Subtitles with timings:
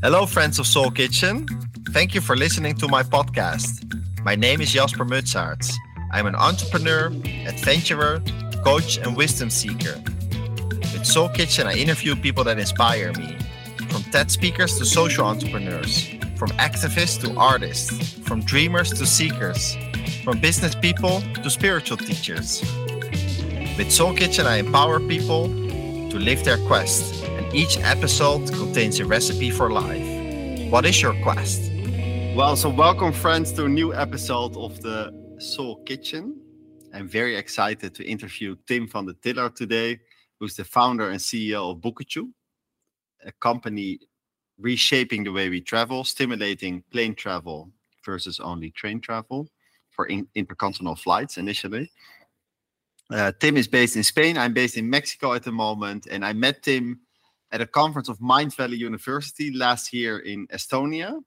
[0.00, 1.46] Hello, friends of Soul Kitchen.
[1.90, 3.84] Thank you for listening to my podcast.
[4.24, 5.72] My name is Jasper Mutsaerts.
[6.12, 7.06] I'm an entrepreneur,
[7.46, 8.22] adventurer,
[8.64, 10.00] coach, and wisdom seeker.
[10.92, 13.36] With Soul Kitchen, I interview people that inspire me
[13.90, 19.76] from TED speakers to social entrepreneurs, from activists to artists, from dreamers to seekers,
[20.22, 22.62] from business people to spiritual teachers.
[23.78, 29.04] With Soul Kitchen, I empower people to live their quest and each episode contains a
[29.04, 30.04] recipe for life.
[30.68, 31.70] What is your quest?
[32.34, 36.40] Well, so welcome, friends, to a new episode of the Soul Kitchen.
[36.92, 40.00] I'm very excited to interview Tim van den Thillart today,
[40.40, 42.32] who's the founder and CEO of Bookachoo,
[43.24, 44.00] a company
[44.58, 47.70] reshaping the way we travel, stimulating plane travel
[48.04, 49.48] versus only train travel
[49.90, 51.88] for in- intercontinental flights initially.
[53.10, 54.36] Uh, Tim is based in Spain.
[54.36, 57.00] I'm based in Mexico at the moment, and I met Tim
[57.50, 61.18] at a conference of Mindvalley University last year in Estonia,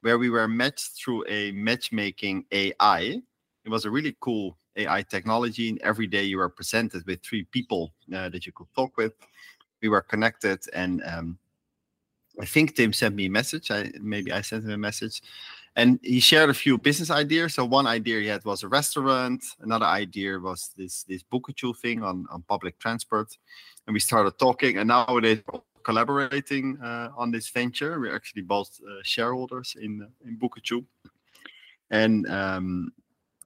[0.00, 3.20] where we were matched through a matchmaking AI.
[3.64, 7.44] It was a really cool AI technology, and every day you were presented with three
[7.44, 9.12] people uh, that you could talk with.
[9.82, 11.38] We were connected, and um,
[12.40, 13.70] I think Tim sent me a message.
[13.70, 15.22] I maybe I sent him a message,
[15.76, 17.54] and he shared a few business ideas.
[17.54, 19.42] So one idea he had was a restaurant.
[19.60, 23.36] Another idea was this this Bookachoo thing on on public transport
[23.86, 24.78] and we started talking.
[24.78, 25.42] And nowadays,
[25.82, 27.98] collaborating uh, on this venture.
[27.98, 30.84] We're actually both uh, shareholders in uh, in Bookachoo.
[31.90, 32.92] And um,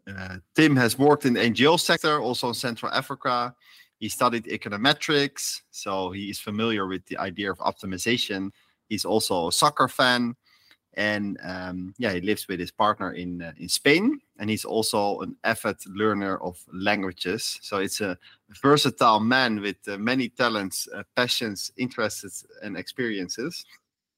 [0.07, 3.55] uh, Tim has worked in the NGO sector, also in Central Africa.
[3.99, 8.51] He studied econometrics, so he is familiar with the idea of optimization.
[8.89, 10.37] He's also a soccer fan,
[10.97, 15.21] and um, yeah, he lives with his partner in uh, in Spain, and he's also
[15.21, 17.59] an avid learner of languages.
[17.63, 18.17] So it's a
[18.63, 23.65] versatile man with uh, many talents, uh, passions, interests, and experiences.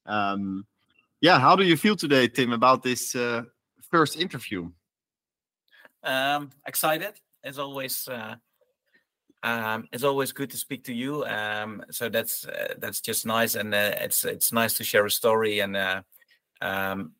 [0.05, 0.65] Um,
[1.21, 3.43] yeah, how do you feel today, Tim, about this uh,
[3.89, 4.69] first interview?
[6.03, 7.13] Um, excited,
[7.43, 8.07] as always.
[8.07, 8.35] Uh,
[9.43, 11.23] um, it's always good to speak to you.
[11.25, 15.59] Um, so that's uh, that's just nice, and it's it's nice to share a story
[15.59, 15.75] and
[16.61, 17.13] um,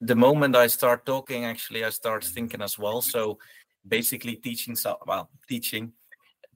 [0.00, 3.02] the moment I start talking, actually, I start thinking as well.
[3.02, 3.38] So
[3.86, 5.92] basically, teaching, so well, teaching,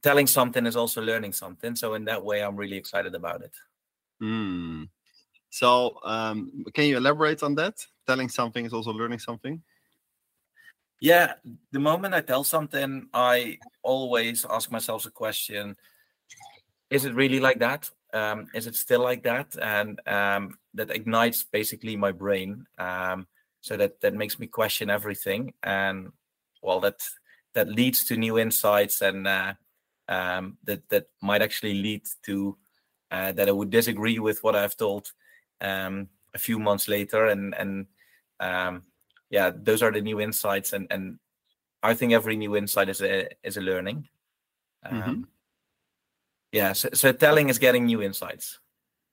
[0.02, 1.76] telling something is also learning something.
[1.76, 3.52] So in that way, I'm really excited about it.
[4.22, 4.88] Mm.
[5.50, 7.84] So um, can you elaborate on that?
[8.06, 9.62] Telling something is also learning something.
[11.00, 11.34] Yeah,
[11.70, 15.76] the moment I tell something, I always ask myself a question:
[16.88, 17.90] Is it really like that?
[18.14, 19.56] Um, is it still like that?
[19.60, 22.64] And um, that ignites basically my brain.
[22.78, 23.26] Um,
[23.60, 26.12] so that that makes me question everything, and
[26.62, 27.00] well, that
[27.54, 29.54] that leads to new insights, and uh,
[30.08, 32.56] um, that that might actually lead to
[33.10, 35.10] uh, that I would disagree with what I've told
[35.60, 37.86] um, a few months later, and and
[38.38, 38.82] um,
[39.30, 41.18] yeah, those are the new insights, and and
[41.82, 44.08] I think every new insight is a is a learning.
[44.84, 45.22] Mm-hmm
[46.54, 48.60] yeah so, so telling is getting new insights.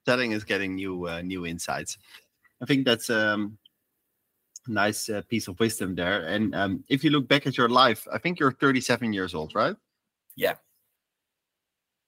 [0.06, 1.98] Telling is getting new uh, new insights.
[2.62, 3.58] I think that's um
[4.68, 6.28] nice uh, piece of wisdom there.
[6.28, 9.56] And um, if you look back at your life i think you're 37 years old
[9.56, 9.76] right?
[10.36, 10.56] Yeah.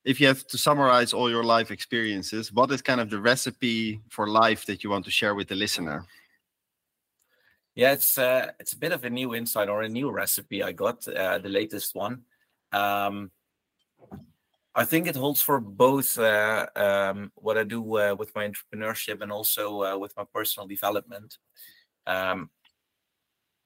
[0.05, 4.01] If you have to summarize all your life experiences what is kind of the recipe
[4.09, 6.05] for life that you want to share with the listener?
[7.73, 10.71] Yeah it's uh, it's a bit of a new insight or a new recipe i
[10.71, 12.21] got uh, the latest one.
[12.71, 13.31] Um,
[14.75, 19.21] I think it holds for both uh, um, what I do uh, with my entrepreneurship
[19.21, 21.37] and also uh, with my personal development.
[22.07, 22.49] Um,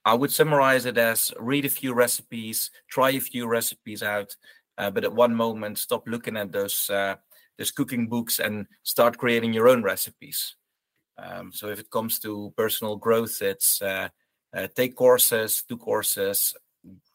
[0.04, 4.36] I would summarize it as read a few recipes, try a few recipes out,
[4.78, 7.16] uh, but at one moment stop looking at those uh,
[7.58, 10.56] those cooking books and start creating your own recipes.
[11.18, 14.10] Um, so if it comes to personal growth, it's uh,
[14.76, 16.54] take courses, do courses,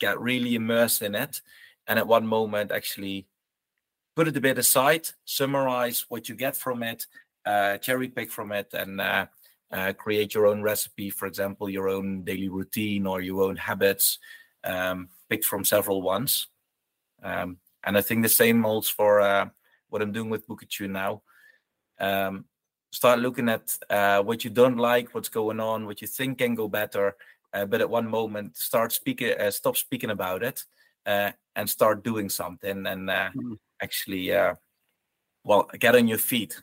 [0.00, 1.40] get really immersed in it,
[1.86, 3.26] and at one moment actually
[4.14, 7.06] put it a bit aside, summarize what you get from it,
[7.46, 9.26] uh, cherry pick from it, and uh,
[9.70, 11.10] uh, create your own recipe.
[11.10, 14.18] For example, your own daily routine or your own habits,
[14.64, 16.48] um, picked from several ones.
[17.22, 19.48] Um, and I think the same holds for uh,
[19.88, 21.22] what I'm doing with Bookachoo now.
[21.98, 22.44] Um,
[22.90, 26.54] start looking at uh, what you don't like, what's going on, what you think can
[26.54, 27.16] go better.
[27.52, 30.64] Uh, but at one moment, start speaking, stop speaking about it,
[31.04, 32.86] and start doing something.
[32.86, 34.54] And mm actually uh,
[35.44, 36.60] well get on your feet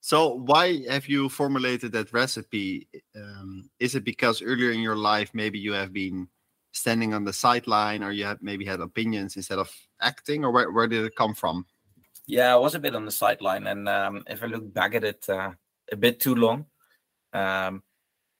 [0.00, 5.30] so why have you formulated that recipe um, is it because earlier in your life
[5.34, 6.28] maybe you have been
[6.76, 9.70] standing on the sideline, or you had maybe had opinions instead of
[10.00, 11.66] acting, or where, where did it come from?
[12.26, 15.04] Yeah, I was a bit on the sideline, and um, if I look back at
[15.04, 15.52] it, uh,
[15.90, 16.66] a bit too long.
[17.32, 17.82] Um,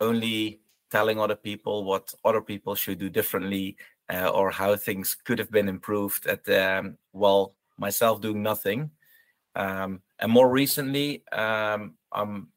[0.01, 3.77] only telling other people what other people should do differently,
[4.13, 6.27] uh, or how things could have been improved.
[6.27, 8.91] At um, well, myself doing nothing.
[9.55, 12.49] Um, and more recently, um, I'm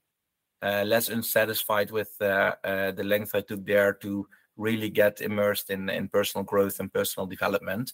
[0.62, 5.70] uh, less unsatisfied with uh, uh, the length I took there to really get immersed
[5.70, 7.94] in in personal growth and personal development.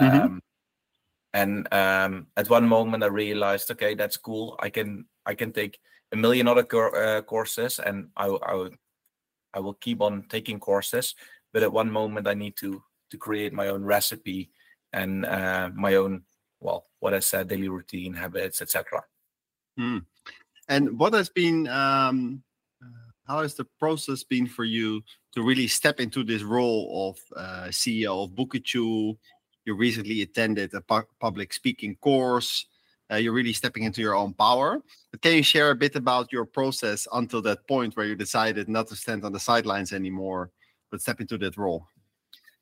[0.00, 0.20] Mm-hmm.
[0.20, 0.42] Um,
[1.34, 4.56] and um, at one moment, I realized, okay, that's cool.
[4.60, 5.78] I can I can take
[6.12, 8.68] a million other cor- uh, courses, and I, I
[9.52, 11.14] I will keep on taking courses.
[11.52, 14.50] But at one moment, I need to to create my own recipe
[14.92, 16.22] and uh, my own
[16.60, 19.02] well, what I said, daily routine, habits, etc.
[19.78, 20.04] Mm.
[20.68, 22.42] And what has been um,
[23.28, 25.02] how has the process been for you
[25.34, 29.16] to really step into this role of uh, CEO of Bookachoo?
[29.66, 32.66] You recently attended a pu- public speaking course.
[33.10, 34.80] Uh, you're really stepping into your own power.
[35.10, 38.68] But can you share a bit about your process until that point where you decided
[38.68, 40.50] not to stand on the sidelines anymore,
[40.90, 41.86] but step into that role?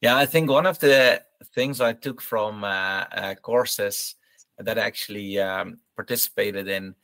[0.03, 1.23] Yeah, I think one of the
[1.55, 4.15] things I took from uh, uh, courses
[4.59, 6.95] that I actually um, participated in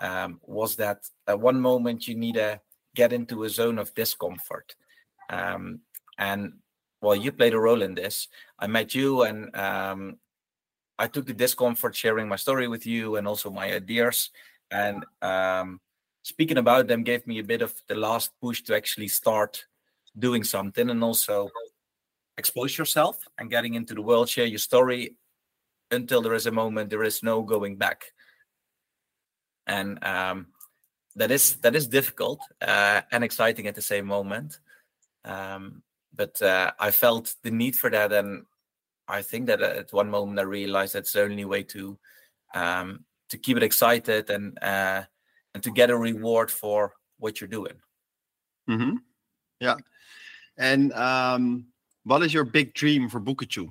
[0.00, 2.60] um, was that at one moment you need to
[2.94, 4.74] get into a zone of discomfort.
[5.28, 5.80] Um,
[6.18, 6.54] and
[7.02, 8.28] well, you played a role in this.
[8.58, 10.16] I met you and um,
[10.98, 14.30] I took the discomfort sharing my story with you and also my ideas.
[14.70, 15.80] And um,
[16.22, 19.66] speaking about them gave me a bit of the last push to actually start
[20.18, 21.50] doing something and also
[22.38, 25.16] expose yourself and getting into the world, share your story
[25.90, 28.12] until there is a moment there is no going back.
[29.66, 30.46] And um,
[31.16, 34.60] that is that is difficult uh, and exciting at the same moment.
[35.24, 35.82] Um,
[36.14, 38.44] but uh, I felt the need for that, and
[39.06, 41.98] I think that at one moment I realized that's the only way to
[42.54, 45.02] um, to keep it excited and uh,
[45.54, 47.74] and to get a reward for what you're doing.
[48.70, 48.96] Mm-hmm.
[49.60, 49.76] Yeah,
[50.56, 51.66] and um,
[52.08, 53.68] what is your big dream for Bookachoo?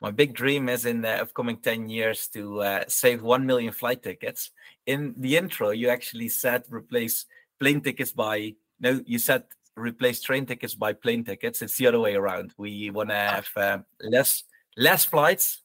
[0.00, 4.02] My big dream is in the upcoming 10 years to uh, save 1 million flight
[4.02, 4.50] tickets.
[4.86, 7.26] In the intro, you actually said replace
[7.60, 9.44] plane tickets by, no, you said
[9.76, 11.60] replace train tickets by plane tickets.
[11.60, 12.54] It's the other way around.
[12.56, 14.44] We want to have uh, less
[14.78, 15.62] less flights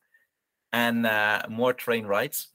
[0.74, 2.48] and uh, more train rides.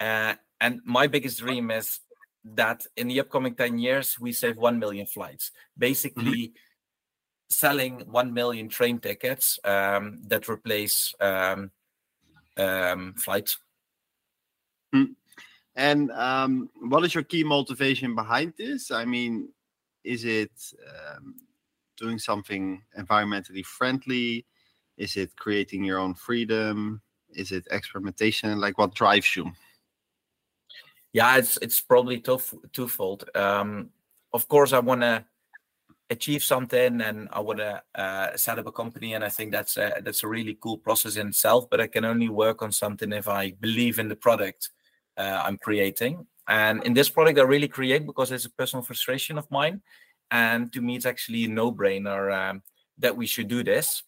[0.00, 2.00] Uh, and my biggest dream is
[2.44, 5.52] that in the upcoming 10 years, we save 1 million flights.
[5.76, 6.64] Basically, mm-hmm
[7.48, 11.70] selling 1 million train tickets um, that replace um,
[12.56, 13.58] um, flights.
[14.94, 15.14] Mm.
[15.76, 18.90] And um, what is your key motivation behind this?
[18.90, 19.48] I mean,
[20.04, 20.50] is it
[21.16, 21.36] um,
[21.96, 24.44] doing something environmentally friendly?
[24.96, 27.00] Is it creating your own freedom?
[27.34, 28.60] Is it experimentation?
[28.60, 29.52] Like, what drives you?
[31.12, 33.28] Yeah, it's it's probably tough twofold.
[33.34, 33.90] Um,
[34.32, 35.24] of course, I want to
[36.10, 39.14] achieve something and I want to uh, set up a company.
[39.14, 41.68] And I think that's a, that's a really cool process in itself.
[41.70, 44.70] But I can only work on something if I believe in the product
[45.16, 46.26] uh, I'm creating.
[46.46, 49.82] And in this product, I really create because it's a personal frustration of mine.
[50.30, 52.62] And to me, it's actually a no brainer um,
[52.98, 54.02] that we should do this.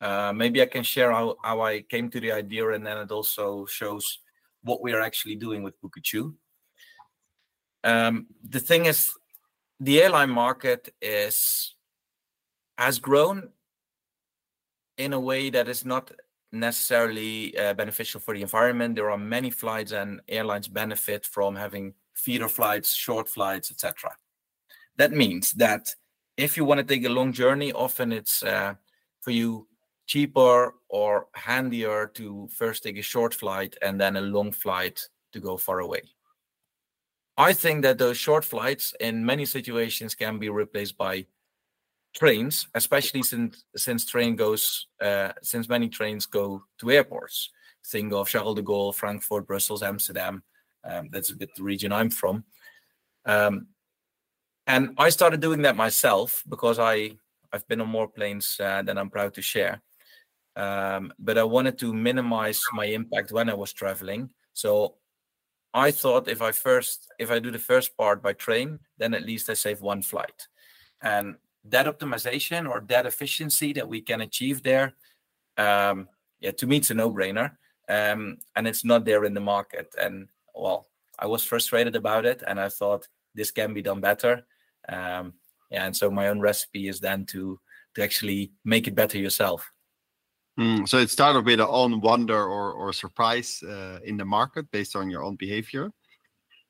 [0.00, 3.10] Uh, maybe I can share how, how I came to the idea, and then it
[3.10, 4.20] also shows
[4.62, 6.34] what we are actually doing with Bookachoo.
[7.82, 9.12] Um, the thing is,
[9.80, 11.74] the airline market is
[12.78, 13.50] has grown
[14.98, 16.10] in a way that is not
[16.52, 18.94] necessarily uh, beneficial for the environment.
[18.94, 24.16] There are many flights, and airlines benefit from having feeder flights, short flights, etc.
[24.96, 25.94] That means that
[26.36, 28.74] if you want to take a long journey, often it's uh,
[29.20, 29.66] for you
[30.06, 35.40] cheaper or handier to first take a short flight and then a long flight to
[35.40, 36.02] go far away.
[37.36, 41.26] I think that those short flights in many situations can be replaced by
[42.14, 47.50] trains, especially since since train goes uh, since many trains go to airports.
[47.86, 50.42] Think of Charles de Gaulle, Frankfurt, Brussels, Amsterdam.
[50.82, 52.44] Um, that's a bit the region I'm from.
[53.26, 53.68] Um,
[54.66, 57.12] and I started doing that myself because I
[57.52, 59.82] I've been on more planes uh, than I'm proud to share.
[60.56, 64.30] Um, but I wanted to minimize my impact when I was traveling.
[64.54, 64.94] So
[65.76, 69.26] I thought if I first if I do the first part by train, then at
[69.26, 70.48] least I save one flight.
[71.02, 74.94] And that optimization or that efficiency that we can achieve there,
[75.58, 76.08] um,
[76.40, 77.50] yeah, to me it's a no-brainer.
[77.88, 79.94] Um, and it's not there in the market.
[80.00, 84.46] And well, I was frustrated about it, and I thought this can be done better.
[84.88, 85.34] Um,
[85.70, 87.58] Yeah, and so my own recipe is then to
[87.94, 89.72] to actually make it better yourself.
[90.58, 94.70] Mm, so it started with an own wonder or or surprise uh, in the market
[94.70, 95.92] based on your own behavior,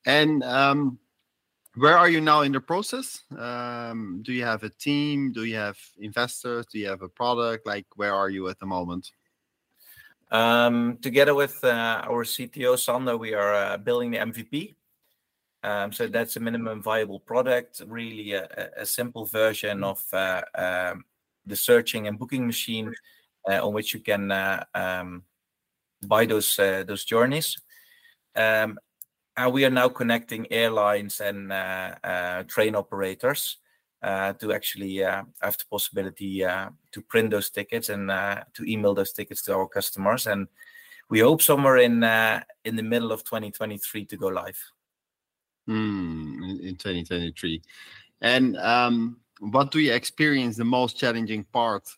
[0.05, 0.99] and um,
[1.77, 3.23] where are you now in the process?
[3.39, 5.33] Um, do you have a team?
[5.33, 6.67] Do you have investors?
[6.67, 7.67] Do you have a product?
[7.67, 9.13] Like where are you at the moment?
[10.33, 14.75] Um, together with uh, our CTO Sander, we are uh, building the MVP.
[15.63, 21.05] Um, so that's a minimum viable product, really a, a simple version of uh, um,
[21.45, 22.95] the searching and booking machine
[23.47, 25.23] on which you can uh, um,
[26.07, 27.57] buy those uh, those journeys.
[28.35, 28.79] Um,
[29.37, 31.51] and we are now connecting airlines and
[32.49, 33.59] train operators
[34.03, 38.95] uh, to actually uh, have the possibility uh, to print those tickets and to email
[38.95, 40.27] those tickets to our customers.
[40.27, 40.49] And
[41.09, 42.03] we hope somewhere in
[42.65, 44.59] in the middle of 2023 to go live.
[45.69, 47.63] Mm, in 2023.
[48.21, 51.97] And um, what do you experience the most challenging part uh,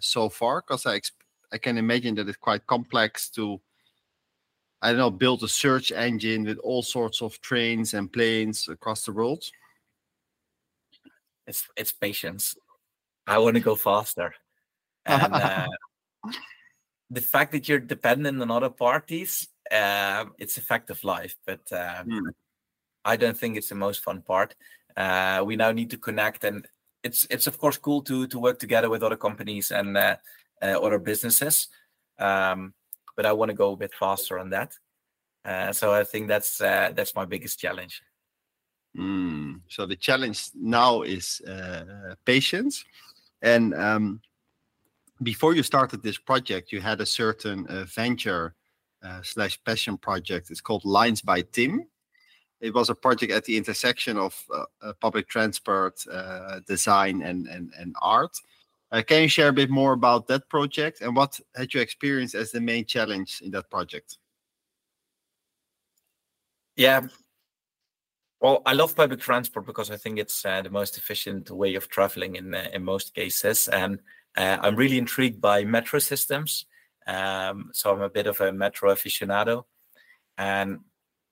[0.00, 0.62] so far?
[0.62, 1.00] Because I
[1.52, 3.60] I can imagine that it's quite complex to
[4.82, 9.04] I don't know build a search engine with all sorts of trains and planes across
[9.04, 9.44] the world.
[11.46, 12.56] It's it's patience.
[13.26, 14.34] I want to go faster,
[15.06, 15.66] and uh,
[17.10, 21.36] the fact that you're dependent on other parties, uh, it's a fact of life.
[21.46, 22.30] But uh, mm.
[23.04, 24.54] I don't think it's the most fun part.
[24.96, 26.66] Uh, we now need to connect, and
[27.06, 30.16] it's it's of course cool to to work together with other companies and uh,
[30.62, 31.68] uh, other businesses.
[32.18, 32.74] Um,
[33.16, 34.70] but I want to go a bit faster on that.
[35.74, 38.02] so I think that's that's my biggest challenge.
[38.96, 39.60] Mm.
[39.68, 42.84] So the challenge now is uh, patience.
[43.42, 44.20] And um,
[45.22, 48.54] before you started this project, you had a certain uh, venture
[49.02, 50.50] uh, slash passion project.
[50.50, 51.86] It's called Lines by Tim.
[52.60, 57.46] It was a project at the intersection of uh, uh, public transport, uh, design, and
[57.46, 58.36] and, and art.
[59.06, 62.50] can you share a bit more about that project and what had you experienced as
[62.50, 64.18] the main challenge in that project?
[66.76, 67.08] Yeah,
[68.40, 71.88] well, I love public transport because I think it's uh, the most efficient way of
[71.88, 73.98] traveling in uh, in most cases, and
[74.36, 76.66] uh, I'm really intrigued by metro systems.
[77.06, 79.64] Um, so I'm a bit of a metro aficionado,
[80.36, 80.80] and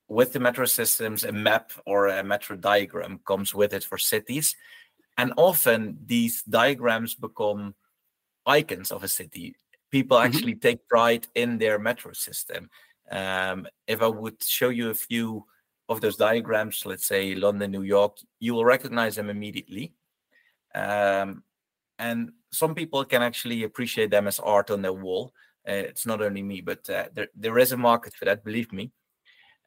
[0.08, 4.56] with the metro systems, a map or a metro diagram comes with it for cities,
[5.16, 7.74] and often these diagrams become
[8.46, 9.54] icons of a city.
[9.90, 10.26] People mm-hmm.
[10.26, 12.68] actually take pride in their metro system.
[13.10, 15.46] Um, if I would show you a few
[15.88, 19.92] of those diagrams, let's say London, New York, you will recognize them immediately.
[20.74, 21.44] Um,
[21.98, 25.32] and some people can actually appreciate them as art on their wall.
[25.68, 28.72] Uh, it's not only me, but uh, there, there is a market for that, believe
[28.72, 28.90] me.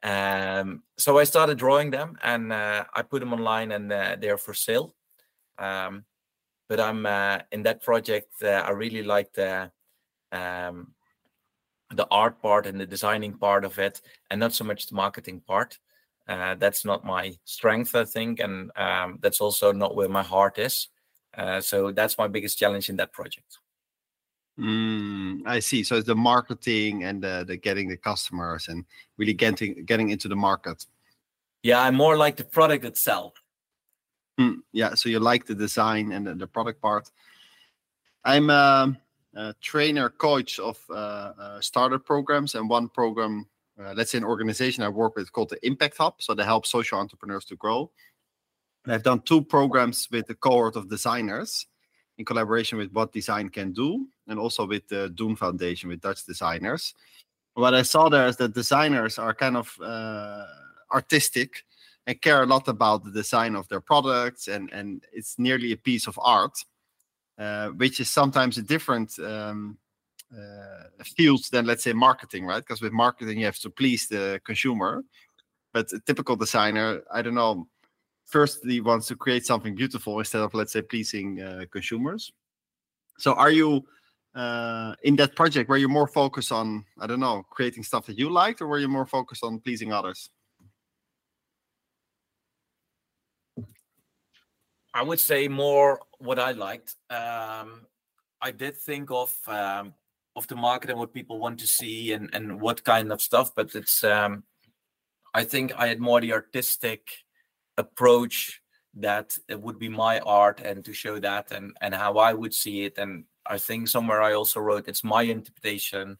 [0.02, 4.38] Um, so I started drawing them and uh, I put them online and uh, they're
[4.38, 4.94] for sale.
[5.58, 6.04] Um,
[6.68, 9.70] but I'm uh, in that project, uh, I really like the,
[10.30, 10.92] um,
[11.94, 15.40] the art part and the designing part of it, and not so much the marketing
[15.40, 15.78] part.
[16.28, 20.58] Uh, that's not my strength, I think, and um, that's also not where my heart
[20.58, 20.88] is.
[21.36, 23.58] Uh, so that's my biggest challenge in that project.
[24.58, 25.84] Mm, I see.
[25.84, 28.84] So it's the marketing and the, the getting the customers and
[29.16, 30.84] really getting getting into the market.
[31.62, 33.34] Yeah, I'm more like the product itself.
[34.38, 37.10] Mm, yeah, so you like the design and the, the product part.
[38.24, 38.96] I'm a,
[39.34, 43.46] a trainer coach of uh, uh, starter programs, and one program
[43.80, 46.14] uh, let's say an organization I work with called the Impact Hub.
[46.18, 47.90] So they help social entrepreneurs to grow.
[48.86, 51.66] I've done two programs with the cohort of designers
[52.18, 56.24] in collaboration with What Design Can Do and also with the Doen Foundation with Dutch
[56.26, 56.94] designers.
[57.54, 60.44] What I saw there is that designers are kind of uh,
[60.92, 61.64] artistic
[62.06, 65.76] and care a lot about the design of their products and, and it's nearly a
[65.76, 66.58] piece of art,
[67.38, 69.78] uh, which is sometimes a different um,
[70.32, 72.60] uh, fields than let's say marketing, right?
[72.60, 75.04] Because with marketing you have to please the consumer,
[75.72, 77.68] but a typical designer, I don't know,
[78.28, 82.30] firstly wants to create something beautiful instead of let's say pleasing uh, consumers.
[83.18, 83.84] So are you
[84.34, 88.18] uh, in that project where you're more focused on I don't know creating stuff that
[88.18, 90.30] you liked, or were you more focused on pleasing others?
[94.94, 96.94] I would say more what I liked.
[97.10, 97.86] Um,
[98.40, 99.94] I did think of um,
[100.38, 103.54] of the market and what people want to see and and what kind of stuff
[103.54, 104.44] but it's um
[105.34, 107.10] i think i had more the artistic
[107.78, 108.60] approach
[108.94, 112.52] that it would be my art and to show that and and how i would
[112.52, 116.18] see it and i think somewhere i also wrote it's my interpretation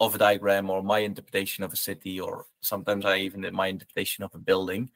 [0.00, 3.66] of a diagram or my interpretation of a city or sometimes i even did my
[3.66, 4.90] interpretation of a building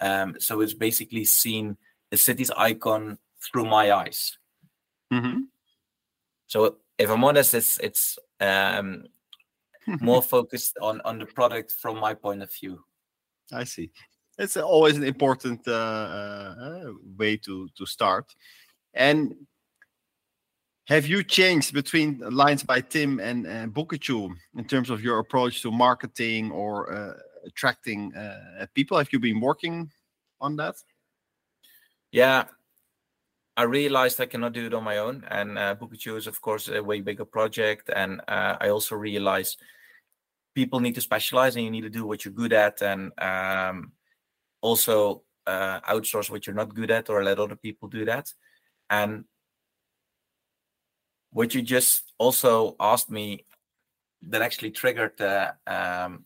[0.00, 1.76] um, so it's basically seen
[2.10, 4.38] the city's icon through my eyes.
[5.12, 5.42] Mm-hmm.
[6.46, 9.06] So if I'm honest, it's it's um,
[10.00, 12.84] more focused on on the product from my point of view.
[13.52, 13.90] I see.
[14.38, 18.34] It's always an important uh, uh, way to to start.
[18.92, 19.34] And
[20.88, 23.66] have you changed between Lines by Tim and uh,
[24.56, 27.14] in terms of your approach to marketing or uh,
[27.44, 28.96] attracting uh, people?
[28.96, 29.90] Have you been working
[30.40, 30.76] on that?
[32.12, 32.44] Yeah,
[33.56, 36.82] I realized I cannot do it on my own, and uh, is, of course, a
[36.82, 37.90] way bigger project.
[37.94, 39.60] And uh, I also realized
[40.54, 43.92] people need to specialize, and you need to do what you're good at, and um,
[44.66, 48.26] also uh, outsource what you're not good at, or let other people do that.
[48.90, 49.24] And
[51.30, 53.44] what you just also asked me
[54.30, 56.24] that actually triggered uh, um,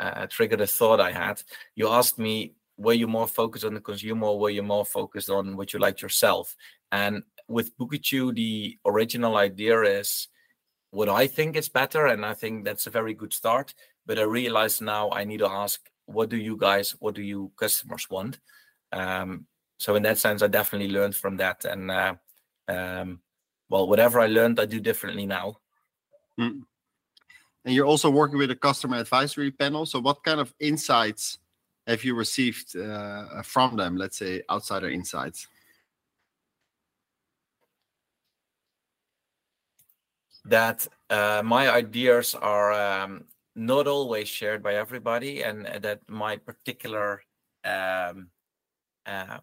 [0.00, 1.42] uh, triggered a thought I had.
[1.74, 5.30] You asked me were you more focused on the consumer or were you more focused
[5.30, 6.54] on what you like yourself?
[6.92, 10.28] And with Bookachoo, the original idea is
[10.90, 13.74] what I think is better, and I think that's a very good start.
[14.04, 17.52] But I realize now I need to ask, what do you guys, what do you
[17.56, 18.38] customers want?
[18.92, 19.46] Um,
[19.78, 22.14] so in that sense, I definitely learned from that, and uh,
[22.68, 23.20] um,
[23.68, 25.56] well, whatever I learned, I do differently now.
[26.40, 26.62] Mm.
[27.64, 29.86] And you're also working with a customer advisory panel.
[29.86, 31.38] So, what kind of insights
[31.86, 33.96] have you received uh, from them?
[33.96, 35.48] Let's say outsider insights.
[40.44, 43.24] That uh, my ideas are um,
[43.56, 47.22] not always shared by everybody, and that my particular
[47.64, 48.28] um,
[49.06, 49.38] uh,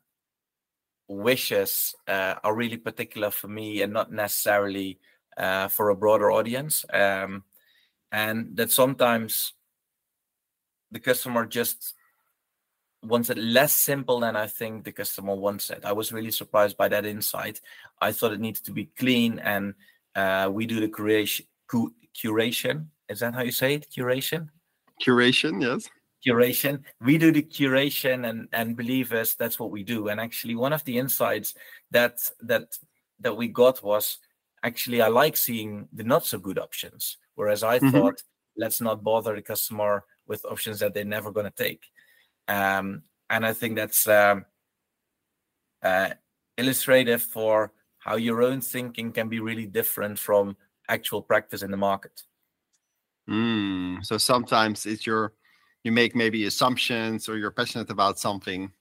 [1.07, 4.99] wishes uh, are really particular for me and not necessarily
[5.37, 6.85] uh, for a broader audience.
[6.93, 7.43] Um,
[8.11, 9.53] and that sometimes
[10.91, 11.95] the customer just
[13.01, 15.83] wants it less simple than I think the customer wants it.
[15.83, 17.59] I was really surprised by that insight.
[17.99, 19.73] I thought it needs to be clean, and
[20.15, 21.47] uh, we do the curation.
[22.15, 22.87] curation.
[23.13, 23.87] Is that how you say it?
[23.95, 24.49] Curation.
[25.01, 25.89] Curation, yes
[26.25, 30.55] curation we do the curation and and believe us that's what we do and actually
[30.55, 31.53] one of the insights
[31.91, 32.77] that that
[33.19, 34.19] that we got was
[34.63, 37.89] actually i like seeing the not so good options whereas i mm-hmm.
[37.91, 38.21] thought
[38.57, 41.83] let's not bother the customer with options that they're never going to take
[42.47, 44.45] um, and i think that's um,
[45.81, 46.09] uh,
[46.57, 50.55] illustrative for how your own thinking can be really different from
[50.89, 52.23] actual practice in the market
[53.29, 55.33] mm, so sometimes it's your
[55.83, 58.71] you make maybe assumptions or you're passionate about something.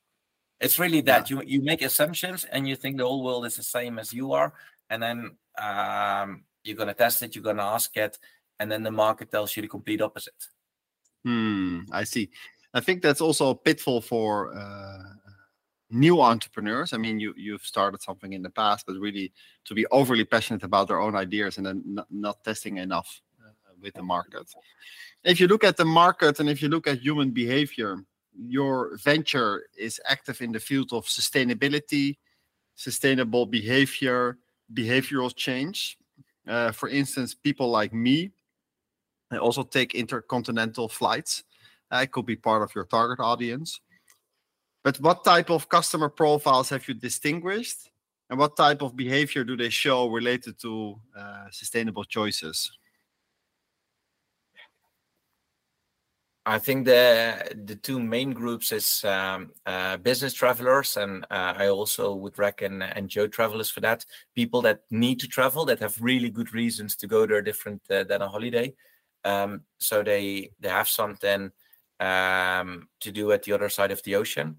[0.60, 1.38] It's really that yeah.
[1.38, 4.32] you you make assumptions and you think the whole world is the same as you
[4.32, 4.54] are
[4.90, 8.16] and then um, you're going to test it you're going to ask it
[8.60, 10.46] and then the market tells you the complete opposite.
[11.24, 12.30] Hmm i see.
[12.74, 15.02] I think that's also a pitfall for uh,
[15.90, 16.92] new entrepreneurs.
[16.92, 19.32] I mean you you've started something in the past but really
[19.64, 23.20] to be overly passionate about their own ideas and then not, not testing enough
[23.82, 24.46] with the market
[25.24, 29.64] if you look at the market and if you look at human behavior, your venture
[29.78, 32.16] is active in the field of sustainability,
[32.74, 34.38] sustainable behavior,
[34.72, 35.96] behavioral change.
[36.46, 38.32] Uh, for instance, people like me
[39.30, 41.44] I also take intercontinental flights.
[41.90, 43.80] I could be part of your target audience.
[44.84, 47.90] But what type of customer profiles have you distinguished?
[48.28, 52.72] And what type of behavior do they show related to uh, sustainable choices?
[56.44, 61.68] I think the the two main groups is um, uh, business travelers, and uh, I
[61.68, 64.04] also would reckon and enjoy travelers for that.
[64.34, 68.02] People that need to travel, that have really good reasons to go there, different uh,
[68.04, 68.74] than a holiday.
[69.24, 71.52] Um, so they they have something
[72.00, 74.56] um, to do at the other side of the ocean.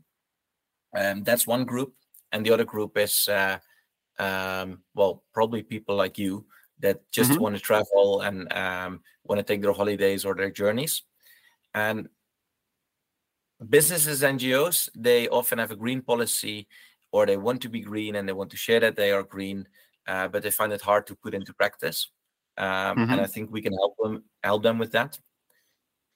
[0.95, 1.95] Um, that's one group,
[2.31, 3.59] and the other group is uh,
[4.19, 6.45] um, well, probably people like you
[6.79, 7.41] that just mm-hmm.
[7.41, 11.03] want to travel and um, want to take their holidays or their journeys
[11.73, 12.07] and
[13.69, 16.67] businesses, NGOs, they often have a green policy
[17.11, 19.67] or they want to be green and they want to share that they are green,
[20.07, 22.09] uh, but they find it hard to put into practice.
[22.57, 23.11] Um, mm-hmm.
[23.11, 25.19] And I think we can help them help them with that.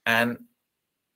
[0.06, 0.38] And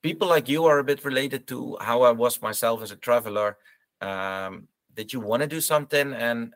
[0.03, 3.57] people like you are a bit related to how I was myself as a traveler.
[4.01, 6.55] Um, that you want to do something and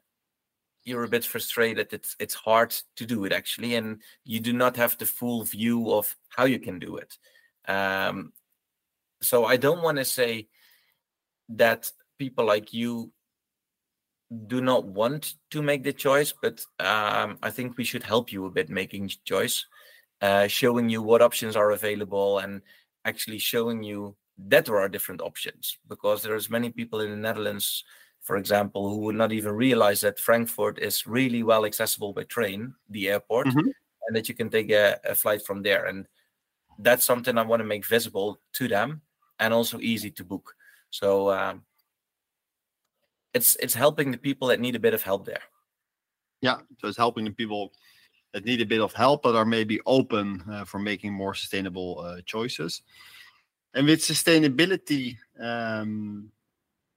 [0.84, 1.92] you're a bit frustrated.
[1.92, 5.92] It's it's hard to do it actually, and you do not have the full view
[5.92, 7.16] of how you can do it.
[7.68, 8.32] Um,
[9.20, 10.48] so I don't want to say
[11.50, 13.12] that people like you
[14.46, 18.46] do not want to make the choice, but um, I think we should help you
[18.46, 19.66] a bit making choice,
[20.20, 22.62] uh, showing you what options are available, and
[23.04, 24.16] actually showing you
[24.48, 25.78] that there are different options.
[25.88, 27.84] Because there's many people in the Netherlands
[28.26, 32.74] for example, who would not even realize that Frankfurt is really well accessible by train,
[32.90, 33.70] the airport, Mhm.
[34.08, 35.86] and that you can take a, a flight from there.
[35.86, 36.08] And
[36.78, 39.02] that's something I want to make visible to them
[39.38, 40.54] and also easy to book.
[40.90, 41.62] So um,
[43.34, 45.42] it's it's helping the people that need a bit of help there.
[46.40, 47.72] Yeah, so it's helping the people
[48.32, 52.00] that need a bit of help but are maybe open uh, for making more sustainable
[52.00, 52.82] uh, choices.
[53.74, 56.30] And with sustainability um,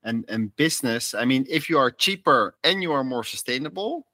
[0.03, 4.07] and and business, I mean, if you are cheaper and you are more sustainable,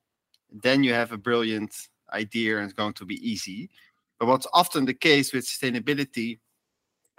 [0.51, 1.75] then you have a brilliant
[2.13, 3.69] idea and it's going to be easy.
[4.19, 6.39] But what's often the case with sustainability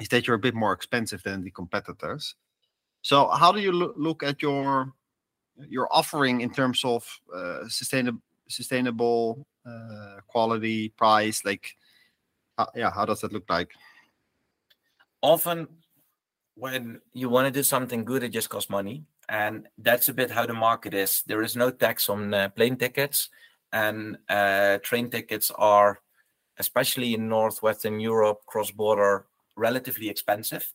[0.01, 2.35] is that you're a bit more expensive than the competitors.
[3.03, 4.93] So how do you loo- look at your
[5.59, 11.45] your offering in terms of uh, sustainable sustainable uh, quality price?
[11.45, 11.77] Like
[12.59, 13.71] uh, yeah how does that look like?
[15.23, 15.69] Often
[16.55, 19.05] when you want to do something good it just costs money.
[19.29, 21.23] And that's a bit how the market is.
[21.27, 23.29] There is no tax on uh, plane tickets.
[23.73, 26.01] And uh, train tickets are
[26.59, 30.73] especially in northwestern europe cross border relatively expensive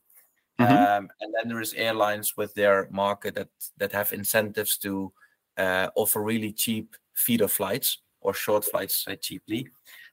[0.59, 0.69] Mhm.
[0.69, 5.11] um, and then there is airlines with their market that that have incentives to
[5.57, 9.67] uh, offer really cheap feeder flights or short flights uh, cheaply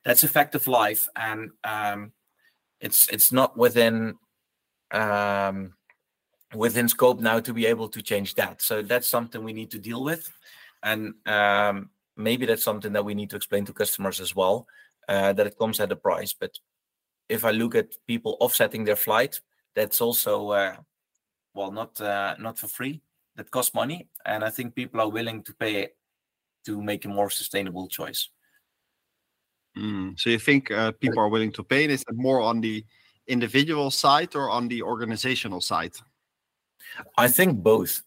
[0.04, 2.12] that's a fact of life and um,
[2.80, 4.16] it's it's not within
[4.90, 5.74] um,
[6.54, 8.62] within scope now to be able to change that.
[8.62, 10.30] So that's something we need to deal with,
[10.82, 14.66] and um, maybe that's something that we need to explain to customers as well
[15.08, 16.34] uh, that it comes at a price.
[16.38, 16.52] But
[17.28, 19.40] if I look at people offsetting their flight,
[19.74, 20.76] that's also uh,
[21.54, 23.00] well not uh, not for free.
[23.36, 25.88] That costs money, and I think people are willing to pay
[26.66, 28.30] to make a more sustainable choice.
[29.76, 32.84] Mm, so you think uh, people are willing to pay is it more on the
[33.28, 35.94] individual side or on the organizational side
[37.16, 38.02] I think both.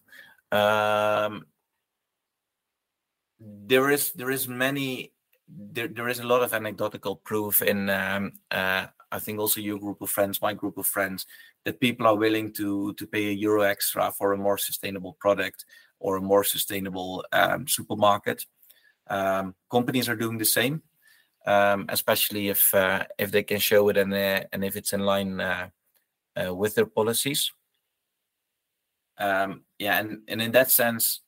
[0.50, 1.46] Um,
[3.40, 5.11] there is there is many
[5.72, 9.78] there, there is a lot of anecdotal proof in um, uh, I think also your
[9.78, 11.26] group of friends, my group of friends,
[11.64, 15.64] that people are willing to to pay a euro extra for a more sustainable product
[16.00, 18.46] or a more sustainable um, supermarket.
[19.08, 20.82] Um, companies are doing the same,
[21.46, 25.00] um, especially if uh, if they can show it and uh, and if it's in
[25.00, 25.68] line uh,
[26.36, 27.52] uh, with their policies
[29.18, 31.20] um, yeah and, and in that sense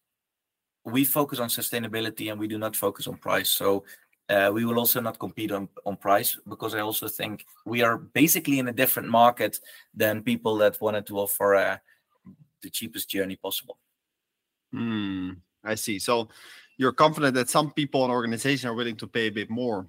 [0.85, 3.85] we focus on sustainability and we do not focus on price so
[4.31, 7.99] uh, we will also not compete on, on price because i also think we are
[7.99, 9.61] basically in a different market
[9.95, 11.77] than people that wanted to offer uh,
[12.63, 13.79] the cheapest journey possible
[14.75, 15.31] Hmm,
[15.63, 16.01] I see.
[16.01, 16.29] So
[16.79, 19.87] you're confident that some people and organizations are willing to pay a bit more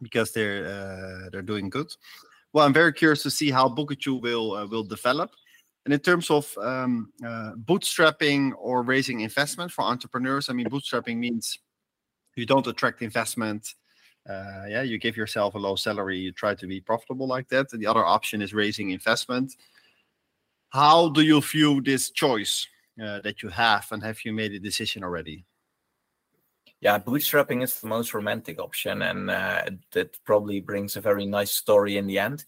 [0.00, 1.88] because they're uh, they're doing good.
[2.52, 5.32] Well, I'm very curious to see how Bookachoo will uh, will develop.
[5.84, 11.16] And in terms of um, uh, bootstrapping or raising investment for entrepreneurs, I mean, bootstrapping
[11.16, 11.58] means
[12.36, 13.74] you don't attract investment.
[14.28, 17.72] Uh, yeah, you give yourself a low salary, you try to be profitable like that.
[17.72, 19.54] And the other option is raising investment.
[20.70, 22.66] How do you view this choice
[23.02, 25.44] uh, that you have, and have you made a decision already?
[26.80, 31.50] yeah bootstrapping is the most romantic option and uh, that probably brings a very nice
[31.50, 32.44] story in the end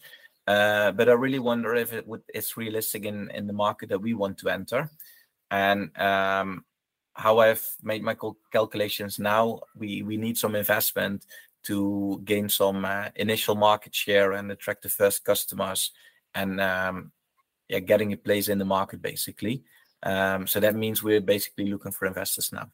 [0.46, 4.01] uh, but i really wonder if it would it's realistic in in the market that
[4.01, 4.90] we want to enter
[5.51, 6.64] and um,
[7.19, 11.27] how i've made my cal- calculations now we we need some investment
[11.65, 15.91] to gain some uh, initial market share and attract the first customers
[16.35, 17.13] and um,
[17.69, 19.63] yeah getting a place in the market basically
[20.05, 22.71] um, so that means we're basically looking for investors now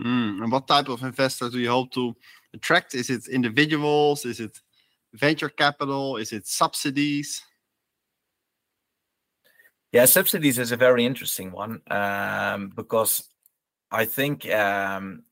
[0.00, 2.14] Mm, and what type of investor do you hope to
[2.52, 2.94] attract?
[2.94, 4.24] Is it individuals?
[4.26, 4.60] Is it
[5.14, 6.16] venture capital?
[6.18, 7.42] Is it subsidies?
[9.92, 13.24] Yeah, subsidies is a very interesting one um, because
[13.90, 15.22] I think um,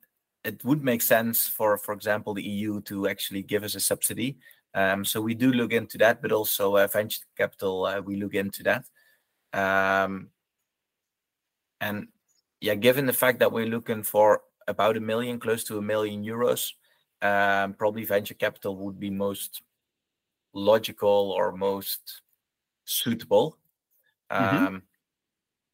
[0.45, 4.39] it would make sense for, for example, the EU to actually give us a subsidy.
[4.75, 8.35] Um, so we do look into that, but also uh, venture capital, uh, we look
[8.35, 8.85] into that.
[9.53, 10.31] Um,
[11.81, 12.09] and
[12.61, 16.25] yeah, given the fact that we're looking for about a million, close to a million
[16.25, 16.73] euros,
[17.23, 19.63] um, probably venture capital would be most
[20.53, 22.23] logical or most
[22.85, 23.59] suitable.
[24.31, 24.67] Mhm.
[24.67, 24.83] Um,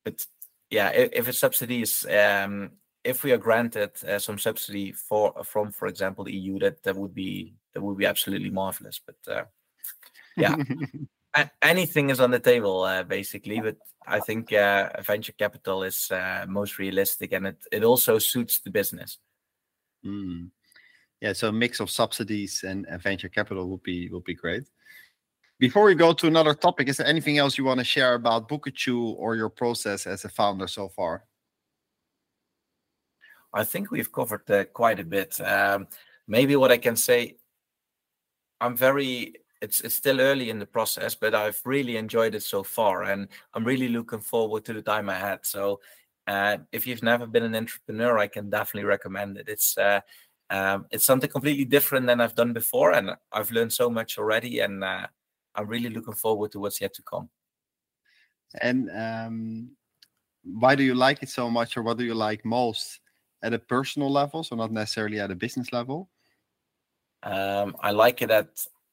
[0.05, 0.27] but
[0.71, 5.89] yeah, if, subsidy is, um, if we are granted uh, some subsidy for from, for
[5.89, 9.01] example, the EU, that that would be that would be absolutely marvelous.
[9.05, 9.45] But uh,
[10.37, 10.57] Yeah.
[11.35, 13.61] a- anything is on the table uh, basically.
[13.61, 18.61] But I think uh, venture capital is uh, most realistic, and it it also suits
[18.61, 19.19] the business.
[20.05, 20.51] Mm.
[21.21, 24.65] Yeah, so a mix of subsidies and, and venture capital would be would be great.
[25.61, 28.49] Before we go to another topic, is there anything else you want to share about
[28.49, 31.25] Bookachoo or your process as a founder so far?
[33.53, 35.39] I think we've covered uh, quite a bit.
[35.39, 35.87] Um,
[36.27, 37.37] maybe what I can say,
[38.63, 39.35] I'm very.
[39.61, 43.29] It's it's still early in the process, but I've really enjoyed it so far, and
[43.53, 45.41] I'm really looking forward to the time ahead.
[45.43, 45.81] So,
[46.27, 49.47] uh, if you've never been an entrepreneur, I can definitely recommend it.
[49.47, 50.01] It's uh,
[50.49, 54.61] um, it's something completely different than I've done before, and I've learned so much already,
[54.61, 55.09] and uh,
[55.55, 57.29] I'm really looking forward to what's yet to come.
[58.61, 59.71] And um,
[60.45, 63.01] why do you like it so much, or what do you like most
[63.43, 64.43] at a personal level?
[64.43, 66.09] So not necessarily at a business level.
[67.23, 68.49] Um, I like it that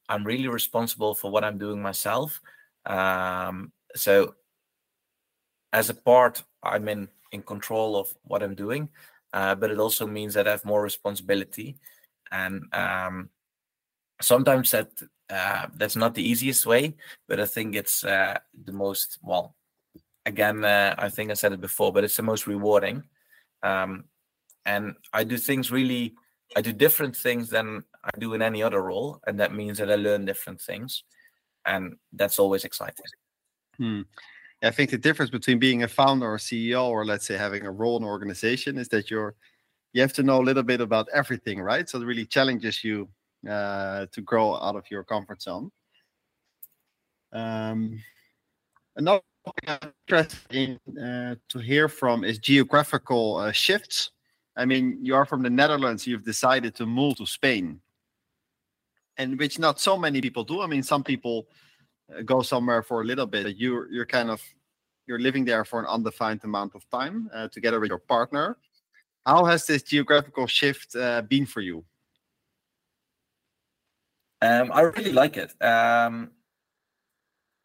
[0.09, 2.41] I'm really responsible for what I'm doing myself.
[2.85, 4.35] Um, so
[5.73, 8.89] as a part, I'm in in control of what I'm doing,
[9.33, 11.77] uh, but it also means that I have more responsibility,
[12.31, 13.29] and um,
[14.21, 14.89] sometimes that
[15.29, 16.95] uh, that's not the easiest way,
[17.27, 19.55] but I think it's uh, the most well.
[20.25, 23.03] Again, uh, I think I said it before, but it's the most rewarding.
[23.63, 24.05] Um,
[24.65, 26.15] and I do things really,
[26.55, 29.91] I do different things than I do in any other role, and that means that
[29.91, 31.03] I learn different things,
[31.65, 33.05] and that's always exciting.
[33.77, 34.01] Hmm.
[34.63, 37.71] I think the difference between being a founder or CEO, or let's say having a
[37.71, 39.35] role in an organization, is that you're
[39.93, 41.87] you have to know a little bit about everything, right?
[41.87, 43.07] So it really challenges you
[43.47, 45.71] uh, to grow out of your comfort zone.
[47.33, 48.01] Um,
[48.95, 49.21] another
[49.67, 54.11] I'm interested in uh, to hear from is geographical uh, shifts.
[54.55, 56.07] I mean, you are from the Netherlands.
[56.07, 57.79] You've decided to move to Spain,
[59.17, 60.61] and which not so many people do.
[60.61, 61.47] I mean, some people
[62.13, 63.43] uh, go somewhere for a little bit.
[63.43, 64.41] but You're you're kind of
[65.05, 68.57] you're living there for an undefined amount of time uh, together with your partner.
[69.25, 71.83] How has this geographical shift uh, been for you?
[74.41, 75.51] Um, I really like it.
[75.63, 76.31] Um,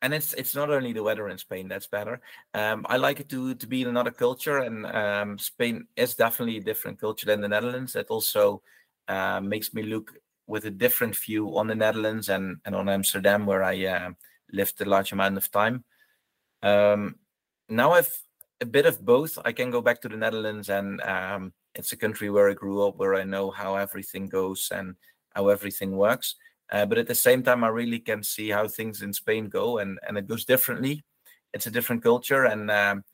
[0.02, 2.20] and it's it's not only the weather in Spain that's better.
[2.54, 6.56] Um, I like it to to be in another culture, and um, Spain is definitely
[6.58, 7.92] a different culture than the Netherlands.
[7.92, 8.62] That also
[9.06, 10.12] uh, makes me look
[10.48, 14.10] with a different view on the Netherlands and and on Amsterdam, where I uh,
[14.52, 15.84] lived a large amount of time.
[16.62, 17.16] Um,
[17.68, 18.12] now I've
[18.60, 19.38] a bit of both.
[19.44, 22.86] I can go back to the Netherlands, and um, it's a country where I grew
[22.86, 24.96] up, where I know how everything goes and
[25.34, 26.34] how everything works.
[26.70, 29.78] Uh, but at the same time, I really can see how things in Spain go,
[29.78, 31.04] and and it goes differently.
[31.52, 33.04] It's a different culture, and um,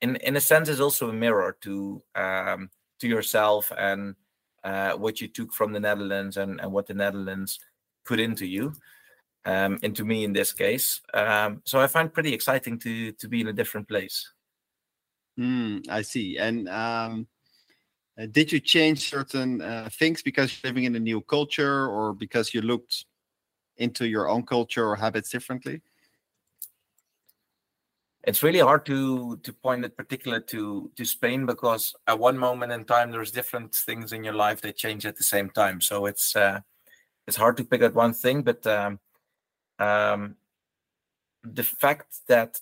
[0.00, 2.70] in in a sense, it's also a mirror to um,
[3.00, 4.14] to yourself and
[4.64, 7.58] uh, what you took from the Netherlands and and what the Netherlands
[8.04, 8.72] put into you,
[9.44, 11.00] um, into me in this case.
[11.12, 14.32] Um, so I find pretty exciting to to be in a different place.
[15.38, 17.26] Mm, I see, and um,
[18.18, 22.14] uh, did you change certain uh, things because you're living in a new culture or
[22.14, 23.04] because you looked
[23.76, 25.82] into your own culture or habits differently?
[28.24, 32.72] It's really hard to to point it particular to to Spain because at one moment
[32.72, 35.80] in time there's different things in your life that change at the same time.
[35.80, 36.60] So it's uh,
[37.28, 38.98] it's hard to pick out one thing, but um,
[39.78, 40.36] um,
[41.44, 42.58] the fact that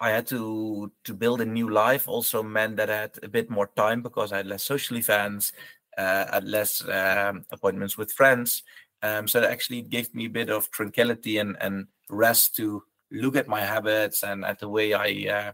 [0.00, 3.50] I had to to build a new life also meant that I had a bit
[3.50, 5.52] more time because I had less social events,
[5.96, 8.62] uh, had less um, appointments with friends.
[9.02, 13.36] Um, so it actually gave me a bit of tranquility and, and rest to look
[13.36, 15.52] at my habits and at the way I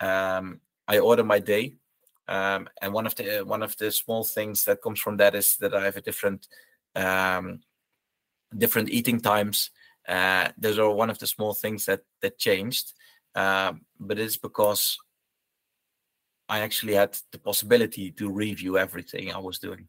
[0.00, 1.74] uh, um, I order my day.
[2.28, 5.56] Um, and one of the one of the small things that comes from that is
[5.56, 6.46] that I have a different
[6.94, 7.60] um,
[8.56, 9.70] different eating times.
[10.06, 12.92] Uh, those are one of the small things that that changed.
[13.38, 14.98] Um, but it's because
[16.48, 19.86] I actually had the possibility to review everything I was doing.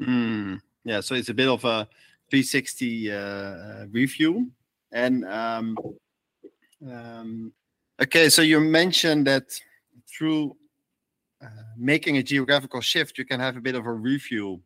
[0.00, 1.86] Mm, yeah, so it's a bit of a
[2.30, 4.50] 360 uh, review.
[4.92, 5.76] And um,
[6.90, 7.52] um,
[8.00, 9.60] okay, so you mentioned that
[10.08, 10.56] through
[11.42, 14.62] uh, making a geographical shift, you can have a bit of a review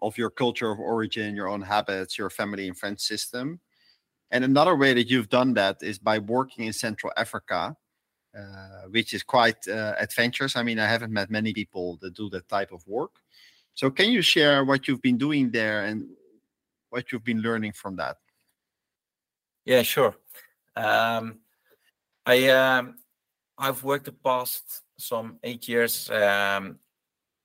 [0.00, 3.60] of your culture of origin, your own habits, your family and friend system.
[4.30, 7.76] And another way that you've done that is by working in Central Africa,
[8.38, 10.54] uh, which is quite uh, adventurous.
[10.54, 13.12] I mean, I haven't met many people that do that type of work.
[13.74, 16.08] So, can you share what you've been doing there and
[16.90, 18.16] what you've been learning from that?
[19.64, 20.14] Yeah, sure.
[20.76, 21.38] Um,
[22.26, 22.96] I um,
[23.56, 26.78] I've worked the past some eight years um,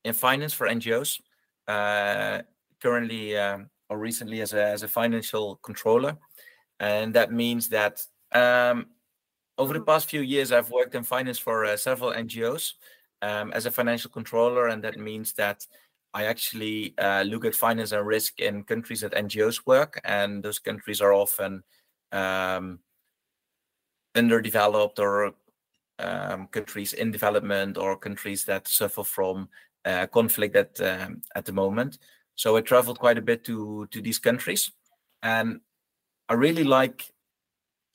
[0.03, 1.21] in finance for NGOs.
[1.67, 2.41] Uh,
[2.81, 6.17] currently, um, or recently, as a as a financial controller
[6.83, 8.87] and that means that um,
[9.57, 9.85] over the mm-hmm.
[9.85, 12.73] past few years, I've worked in finance for uh, several NGOs
[13.21, 15.65] um, as a financial controller, and that means that
[16.13, 20.59] I actually uh, look at finance and risk in countries that NGOs work, and those
[20.59, 21.63] countries are often
[22.11, 22.79] um,
[24.13, 25.33] underdeveloped or
[25.99, 29.47] um, countries in development or countries that suffer from
[29.85, 31.99] uh, conflict at um, at the moment.
[32.35, 34.71] So I traveled quite a bit to to these countries,
[35.21, 35.61] and
[36.29, 37.11] I really like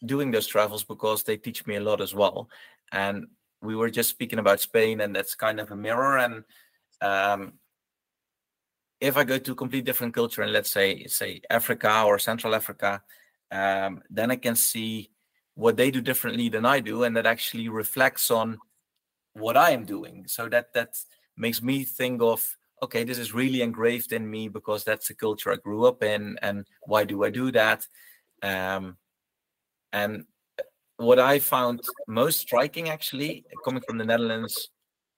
[0.05, 2.49] doing those travels because they teach me a lot as well.
[2.93, 3.27] And
[3.63, 6.19] we were just speaking about Spain, and that's kind of a mirror.
[6.19, 6.45] And
[7.01, 7.55] um,
[9.01, 12.55] if I go to a complete different culture, and let's say say Africa or Central
[12.55, 13.03] Africa,
[13.51, 15.11] um, then I can see
[15.55, 18.59] what they do differently than I do, and that actually reflects on
[19.33, 20.25] what I am doing.
[20.29, 20.97] So that that
[21.37, 25.53] makes me think of okay, this is really engraved in me because that's the culture
[25.53, 27.87] I grew up in, and why do I do that?
[28.43, 28.97] Um,
[29.93, 30.25] and
[30.97, 34.71] what I found most striking, actually, coming from the Netherlands,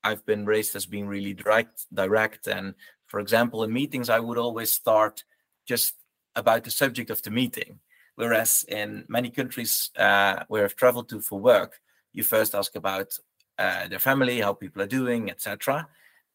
[0.05, 2.75] I've been raised as being really direct, direct, and
[3.07, 5.25] for example, in meetings, I would always start
[5.67, 5.95] just
[6.37, 7.81] about the subject of the meeting.
[8.15, 11.81] Whereas in many countries uh, where I've traveled to for work,
[12.13, 13.19] you first ask about
[13.59, 15.89] uh, their family, how people are doing, etc.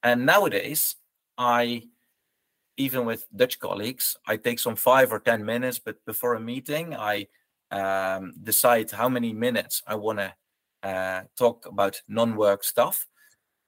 [0.04, 0.96] And nowadays,
[1.38, 1.84] I,
[2.78, 6.96] even with Dutch colleagues, I take some five or 10 minutes, but before a meeting,
[6.96, 7.28] I
[7.72, 10.34] um, decide how many minutes I want to
[10.84, 13.08] uh, talk about non work stuff.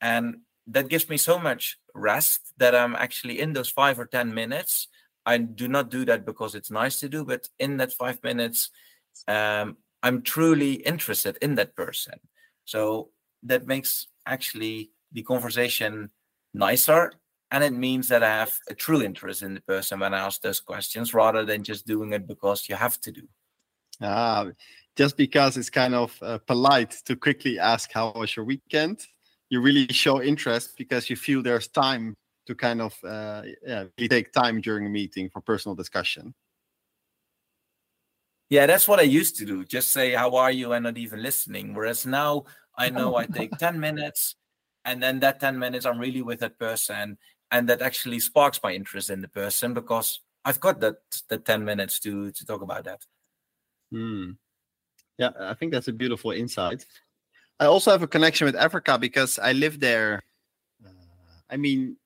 [0.01, 4.33] And that gives me so much rest that I'm actually in those five or 10
[4.33, 4.87] minutes.
[5.25, 8.69] I do not do that because it's nice to do, but in that five minutes,
[9.27, 12.15] um, I'm truly interested in that person.
[12.65, 13.09] So
[13.43, 16.11] that makes actually the conversation
[16.53, 17.13] nicer
[17.51, 20.41] and it means that I have a true interest in the person when I ask
[20.41, 23.27] those questions rather than just doing it because you have to do.
[24.01, 24.47] Ah,
[24.95, 29.05] just because it's kind of uh, polite to quickly ask how was your weekend,
[29.49, 32.15] you really show interest because you feel there's time
[32.47, 36.33] to kind of uh, yeah, take time during a meeting for personal discussion.
[38.49, 39.65] Yeah, that's what I used to do.
[39.65, 41.73] Just say how are you and not even listening.
[41.73, 42.45] Whereas now
[42.77, 44.35] I know I take 10 minutes
[44.85, 47.17] and then that 10 minutes I'm really with that person
[47.51, 50.95] and that actually sparks my interest in the person because I've got that
[51.29, 53.05] the 10 minutes to to talk about that.
[53.91, 54.31] Hmm.
[55.17, 56.85] Yeah, I think that's a beautiful insight.
[57.59, 60.23] I also have a connection with Africa because I live there.
[60.85, 60.89] Uh,
[61.49, 61.97] I mean,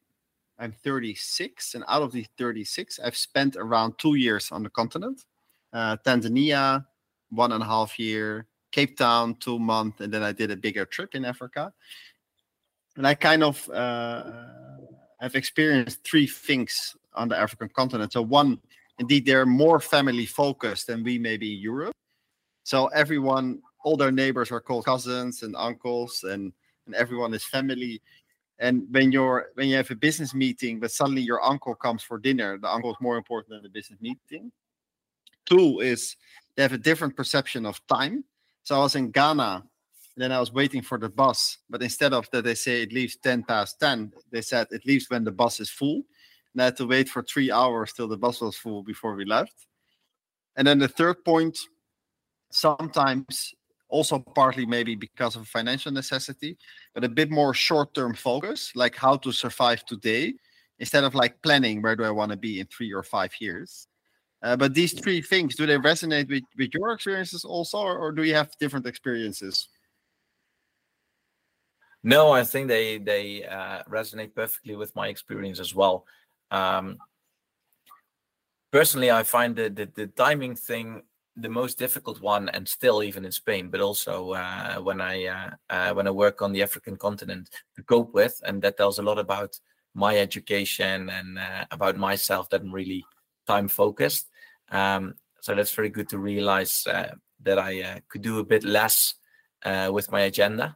[0.58, 5.25] I'm 36, and out of the 36, I've spent around two years on the continent.
[5.73, 6.86] Uh, Tanzania,
[7.32, 10.86] one and a half year, Cape Town, two months, and then I did a bigger
[10.86, 11.73] trip in Africa.
[12.95, 14.23] And I kind of uh,
[15.21, 18.12] have experienced three things on the African continent.
[18.13, 18.60] So one,
[18.99, 21.93] indeed, they're more family focused than we maybe in Europe.
[22.63, 26.53] So everyone, all their neighbors are called cousins and uncles, and
[26.86, 28.01] and everyone is family.
[28.60, 32.17] And when you're when you have a business meeting, but suddenly your uncle comes for
[32.17, 34.51] dinner, the uncle is more important than the business meeting.
[35.45, 36.15] Two is
[36.55, 38.23] they have a different perception of time.
[38.63, 39.63] So I was in Ghana
[40.21, 43.17] then I was waiting for the bus, but instead of that, they say it leaves
[43.17, 46.03] 10 past 10, they said it leaves when the bus is full.
[46.53, 49.25] And I had to wait for three hours till the bus was full before we
[49.25, 49.67] left.
[50.55, 51.57] And then the third point,
[52.51, 53.53] sometimes
[53.88, 56.57] also partly maybe because of financial necessity,
[56.93, 60.34] but a bit more short term focus, like how to survive today,
[60.79, 63.88] instead of like planning where do I want to be in three or five years.
[64.43, 68.12] Uh, but these three things, do they resonate with, with your experiences also, or, or
[68.12, 69.67] do you have different experiences?
[72.03, 76.05] No, I think they they uh, resonate perfectly with my experience as well.
[76.49, 76.97] Um,
[78.71, 81.03] personally, I find the, the, the timing thing
[81.35, 85.49] the most difficult one, and still even in Spain, but also uh, when I uh,
[85.69, 89.03] uh, when I work on the African continent to cope with, and that tells a
[89.03, 89.59] lot about
[89.93, 93.05] my education and uh, about myself that I'm really
[93.45, 94.29] time focused.
[94.71, 99.15] Um, so that's very good to realize uh, that I could do a bit less
[99.63, 100.75] with my agenda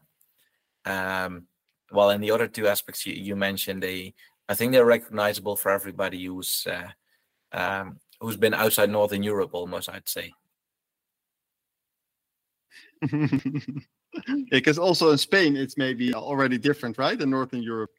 [0.86, 1.48] um,
[1.92, 4.14] well, in the other two aspects you, you mentioned, they
[4.48, 6.90] I think they're recognizable for everybody who's uh,
[7.52, 10.34] um, who's been outside Northern Europe, almost I'd say.
[14.50, 17.20] because also in Spain, it's maybe already different, right?
[17.20, 17.92] In Northern Europe.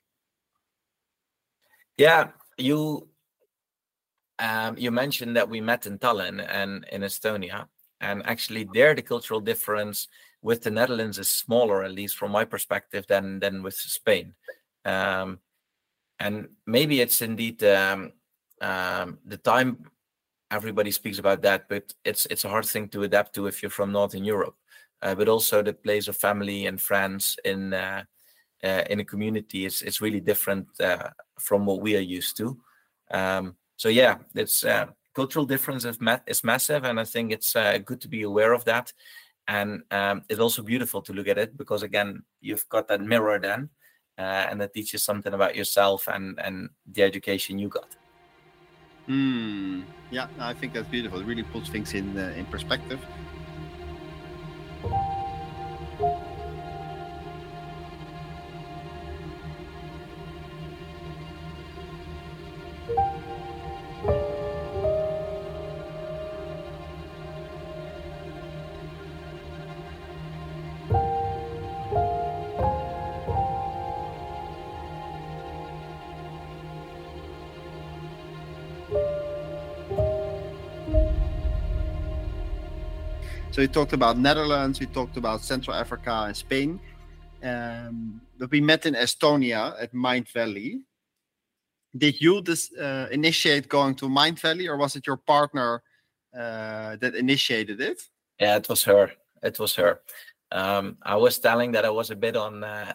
[1.96, 2.28] Yeah,
[2.58, 3.08] you
[4.38, 7.66] um, you mentioned that we met in Tallinn and in Estonia,
[8.00, 10.08] and actually there the cultural difference
[10.42, 14.34] with the Netherlands is smaller, at least from my perspective, than than with Spain.
[14.84, 15.40] Um,
[16.18, 18.12] and maybe it's indeed um,
[18.60, 19.90] um, the time
[20.50, 23.70] everybody speaks about that, but it's it's a hard thing to adapt to if you're
[23.70, 24.56] from Northern Europe.
[25.02, 28.02] Uh, but also the place of family and friends in uh,
[28.64, 32.58] uh, in a community is it's really different uh, from what we are used to.
[33.10, 37.54] Um, so yeah, it's uh, cultural difference is, ma- is massive, and I think it's
[37.54, 38.92] uh, good to be aware of that
[39.48, 43.38] and um, it's also beautiful to look at it because again you've got that mirror
[43.38, 43.68] then
[44.18, 47.96] uh, and that teaches something about yourself and and the education you got.
[49.08, 51.20] Mm, yeah i think that's beautiful.
[51.20, 53.00] It really puts things in uh, in perspective
[83.56, 86.78] So we talked about Netherlands, we talked about Central Africa and Spain.
[87.42, 90.82] Um, but we met in Estonia at Mindvalley.
[91.96, 95.82] Did you this, uh, initiate going to Mindvalley, or was it your partner
[96.38, 98.02] uh, that initiated it?
[98.38, 99.10] Yeah, it was her.
[99.42, 100.02] It was her.
[100.52, 102.92] Um, I was telling that I was a bit on uh,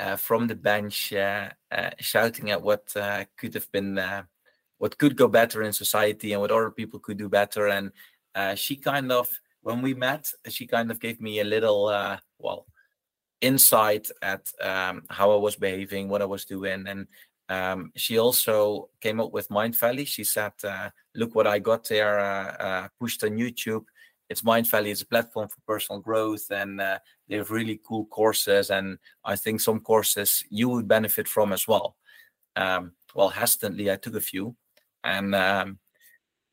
[0.00, 2.92] uh from the bench, uh, uh, shouting at what
[3.38, 4.00] could have been,
[4.78, 7.68] what could go better in society, and what other people could do better.
[7.68, 7.92] And
[8.58, 9.30] she kind of
[9.64, 12.66] when we met, she kind of gave me a little, uh, well,
[13.40, 17.06] insight at um, how I was behaving, what I was doing, and
[17.48, 20.06] um, she also came up with Mindvalley.
[20.06, 23.84] She said, uh, "Look what I got there, uh, uh pushed on YouTube.
[24.28, 24.90] It's Mindvalley.
[24.90, 26.98] It's a platform for personal growth, and uh,
[27.28, 28.70] they have really cool courses.
[28.70, 31.96] And I think some courses you would benefit from as well."
[32.56, 34.56] Um, well, hesitantly, I took a few,
[35.02, 35.78] and um,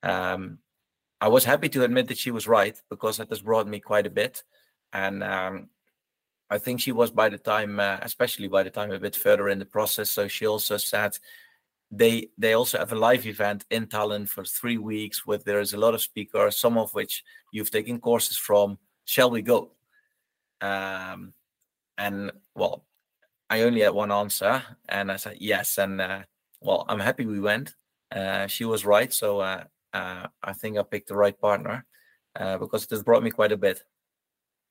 [0.04, 0.60] um
[1.22, 4.08] I was happy to admit that she was right because that has brought me quite
[4.08, 4.44] a bit,
[4.92, 5.70] and um,
[6.50, 9.48] I think she was by the time, uh, especially by the time a bit further
[9.48, 10.10] in the process.
[10.10, 11.18] So she also said
[11.92, 15.74] they they also have a live event in Tallinn for three weeks where there is
[15.74, 18.80] a lot of speakers, some of which you've taken courses from.
[19.06, 19.74] Shall we go?
[20.60, 21.34] Um,
[22.00, 22.86] and well,
[23.48, 25.78] I only had one answer, and I said yes.
[25.78, 26.22] And uh,
[26.62, 27.76] well, I'm happy we went.
[28.12, 29.40] Uh, she was right, so
[29.94, 31.86] uh, I think I picked the right partner
[32.40, 33.84] uh, because it has brought me quite a bit.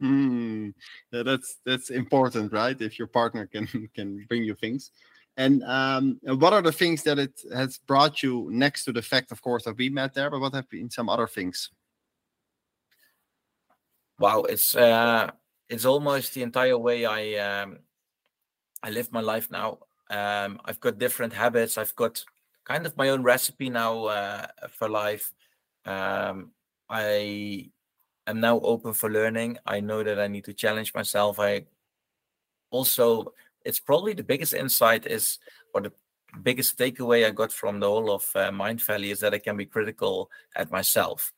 [0.02, 0.72] Mm,
[1.12, 2.80] yeah, that's that's important, right?
[2.80, 4.90] If your partner can can bring you things.
[5.36, 9.32] And um, what are the things that it has brought you next to the fact,
[9.32, 10.28] of course, that we met there?
[10.28, 11.70] But what have been some other things?
[14.18, 15.30] Wow, it's uh,
[15.68, 17.78] it's almost the entire way I um,
[18.82, 19.78] I live my life now.
[20.10, 21.78] Um, I've got different habits.
[21.78, 22.24] I've got
[22.70, 25.32] kind of my own recipe now uh, for life.
[25.84, 26.52] Um,
[26.88, 27.70] I
[28.28, 29.58] am now open for learning.
[29.66, 31.40] I know that I need to challenge myself.
[31.40, 31.64] I
[32.70, 35.40] also, it's probably the biggest insight is,
[35.74, 35.92] or the
[36.44, 39.66] biggest takeaway I got from the whole of uh, Mindvalley is that I can be
[39.66, 41.32] critical at myself.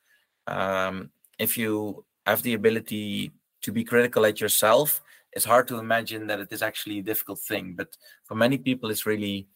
[0.47, 5.01] Um, if you have the ability to be critical at yourself,
[5.33, 7.73] it's hard to imagine that it is actually a difficult thing.
[7.75, 9.49] But for many people, it's really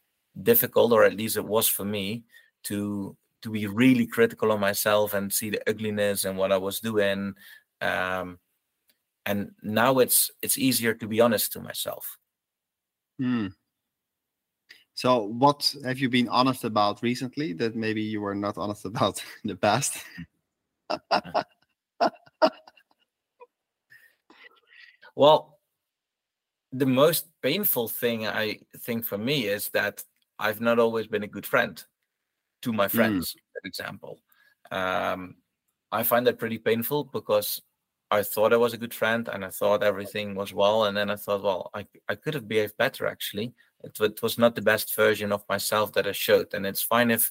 [0.43, 2.25] difficult, or at least it was for me,
[2.65, 6.81] to to be really critical on myself and see the ugliness and what I was
[6.81, 7.35] doing.
[7.81, 8.39] Um,
[9.25, 12.19] and now it's it's easier to be honest to myself.
[13.19, 13.49] Hmm.
[14.95, 19.23] So, what have you been honest about recently that maybe you were not honest about
[19.45, 19.99] in the past?
[25.15, 25.59] well,
[26.73, 30.03] the most painful thing I think for me is that
[30.39, 31.83] I've not always been a good friend
[32.63, 32.91] to my mm.
[32.91, 33.61] friends, mm.
[33.61, 34.21] for example.
[34.71, 35.37] Um,
[35.93, 37.63] I find that pretty painful because
[38.11, 40.85] I thought I was a good friend and I thought everything was well.
[40.85, 43.55] And then I thought, well, I, I could have behaved better actually.
[43.83, 46.55] It, it was not the best version of myself that I showed.
[46.55, 47.31] And it's fine if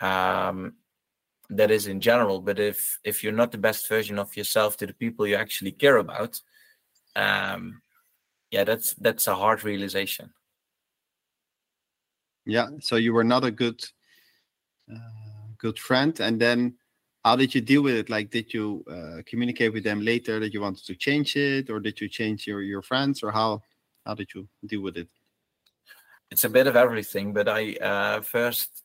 [0.00, 0.74] um,
[1.50, 4.86] that is in general, but if if you're not the best version of yourself to
[4.86, 6.40] the people you actually care about,
[7.14, 7.80] um,
[8.50, 10.32] yeah, that's that's a hard realization.
[12.46, 12.68] Yeah.
[12.80, 13.84] So you were not a good
[14.90, 14.98] uh,
[15.58, 16.76] good friend, and then
[17.24, 18.08] how did you deal with it?
[18.08, 21.80] Like, did you uh, communicate with them later that you wanted to change it, or
[21.80, 23.62] did you change your your friends, or how
[24.06, 25.08] how did you deal with it?
[26.30, 28.84] It's a bit of everything, but I uh, first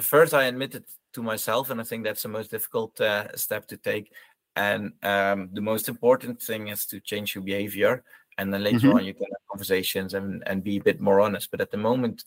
[0.00, 3.76] first I admitted to myself, and I think that's the most difficult uh, step to
[3.76, 4.12] take.
[4.56, 8.02] And um, the most important thing is to change your behavior,
[8.38, 8.96] and then later mm-hmm.
[8.96, 11.50] on you can have conversations and and be a bit more honest.
[11.50, 12.24] But at the moment,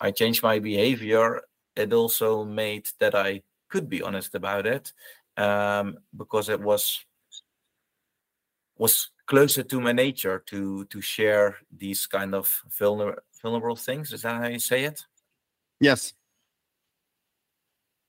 [0.00, 1.42] I changed my behavior,
[1.74, 4.92] it also made that I could be honest about it
[5.36, 7.04] um, because it was
[8.78, 14.12] was closer to my nature to to share these kind of vulnerable vulnerable things.
[14.12, 15.04] Is that how you say it?
[15.80, 16.14] Yes.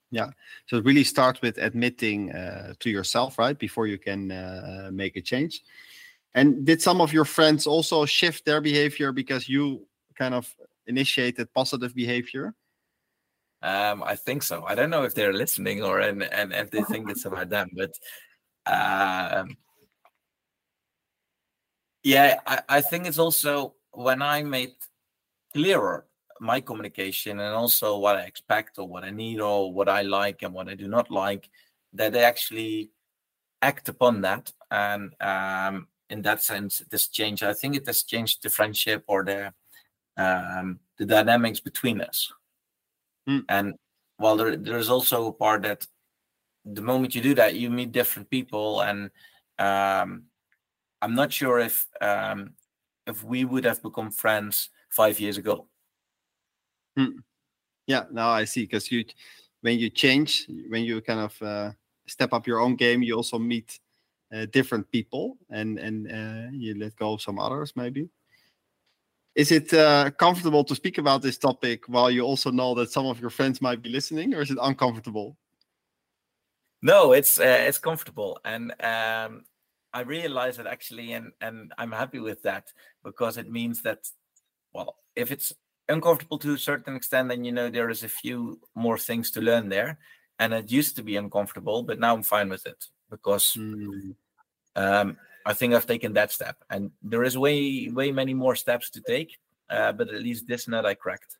[0.09, 0.29] Yeah.
[0.67, 5.17] So it really starts with admitting uh, to yourself, right, before you can uh, make
[5.17, 5.63] a change.
[6.33, 9.85] And did some of your friends also shift their behavior because you
[10.17, 10.53] kind of
[10.87, 12.53] initiated positive behavior?
[13.61, 14.63] Um, I think so.
[14.65, 17.69] I don't know if they're listening or and and if they think it's about them,
[17.75, 17.91] but
[18.65, 19.57] um,
[22.03, 24.73] yeah, I, I think it's also when I made
[25.53, 26.05] clearer
[26.39, 30.43] my communication and also what I expect or what I need or what I like
[30.43, 31.49] and what I do not like,
[31.93, 32.91] that they actually
[33.61, 34.51] act upon that.
[34.69, 39.23] And um, in that sense, this change, I think it has changed the friendship or
[39.25, 39.53] the
[40.17, 42.31] um, the dynamics between us.
[43.29, 43.43] Mm.
[43.49, 43.73] And
[44.17, 45.85] while there, there's also a part that
[46.65, 49.09] the moment you do that, you meet different people, and
[49.59, 50.23] um,
[51.01, 52.53] I'm not sure if um,
[53.05, 55.67] if we would have become friends five years ago.
[56.97, 57.19] Hmm.
[57.85, 58.63] Yeah, now I see.
[58.63, 59.05] Because you,
[59.61, 61.71] when you change, when you kind of uh,
[62.07, 63.79] step up your own game, you also meet
[64.33, 68.09] uh, different people, and and uh, you let go of some others, maybe.
[69.37, 73.05] Is it uh, comfortable to speak about this topic while you also know that some
[73.05, 75.37] of your friends might be listening, or is it uncomfortable?
[76.81, 79.45] No, it's uh, it's comfortable, and um,
[79.93, 82.73] I realize it actually, and and I'm happy with that
[83.03, 84.09] because it means that,
[84.73, 85.53] well, if it's
[85.87, 89.41] uncomfortable to a certain extent, then you know there is a few more things to
[89.41, 89.99] learn there.
[90.39, 94.15] And it used to be uncomfortable, but now I'm fine with it because mm.
[94.75, 95.17] um,
[95.47, 99.01] I think I've taken that step, and there is way way many more steps to
[99.01, 99.39] take.
[99.69, 101.37] Uh, but at least this nut I cracked.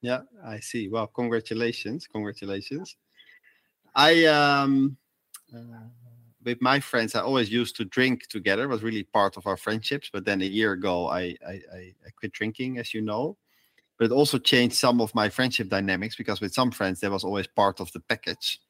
[0.00, 0.88] Yeah, I see.
[0.88, 2.96] Well, congratulations, congratulations.
[3.94, 4.96] I um,
[5.54, 5.86] uh,
[6.44, 8.64] with my friends, I always used to drink together.
[8.64, 10.10] It was really part of our friendships.
[10.12, 11.62] But then a year ago, I I,
[12.06, 13.36] I quit drinking, as you know
[13.98, 17.24] but it also changed some of my friendship dynamics because with some friends that was
[17.24, 18.60] always part of the package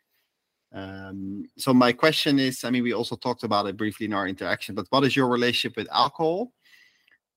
[0.72, 4.28] um, so my question is i mean we also talked about it briefly in our
[4.28, 6.52] interaction but what is your relationship with alcohol?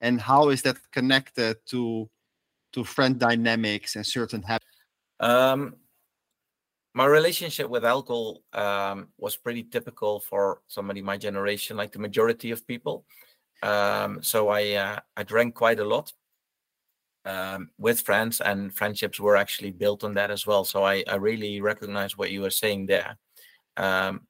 [0.04, 2.10] And how is that connected to
[2.74, 4.66] to friend dynamics and certain habits
[5.20, 5.76] um,
[6.94, 12.52] my relationship with alcohol um, was pretty typical for somebody my generation like the majority
[12.52, 13.06] of people.
[13.64, 16.12] Um, so i uh, i drank quite a lot
[17.26, 20.64] um, with friends and friendships were actually built on that as well.
[20.64, 23.18] So I, I really recognize what you were saying there.
[23.78, 24.28] Um,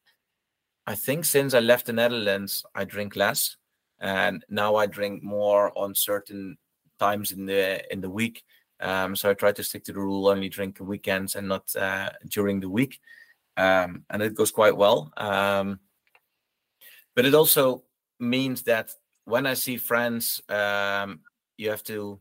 [0.87, 3.55] I think since I left the Netherlands, I drink less,
[3.99, 6.57] and now I drink more on certain
[6.99, 8.43] times in the in the week.
[8.79, 12.09] Um, so I try to stick to the rule: only drink weekends and not uh,
[12.27, 12.99] during the week,
[13.57, 15.11] um, and it goes quite well.
[15.17, 15.79] Um,
[17.15, 17.83] but it also
[18.19, 18.91] means that
[19.25, 21.21] when I see friends, um,
[21.57, 22.19] you have to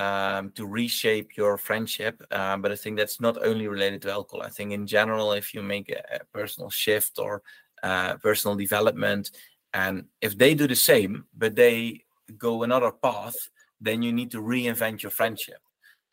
[0.00, 2.22] um, to reshape your friendship.
[2.30, 4.42] Um, but I think that's not only related to alcohol.
[4.42, 7.42] I think in general, if you make a, a personal shift or
[7.82, 9.30] uh, personal development,
[9.74, 12.04] and if they do the same, but they
[12.38, 13.36] go another path,
[13.78, 15.60] then you need to reinvent your friendship.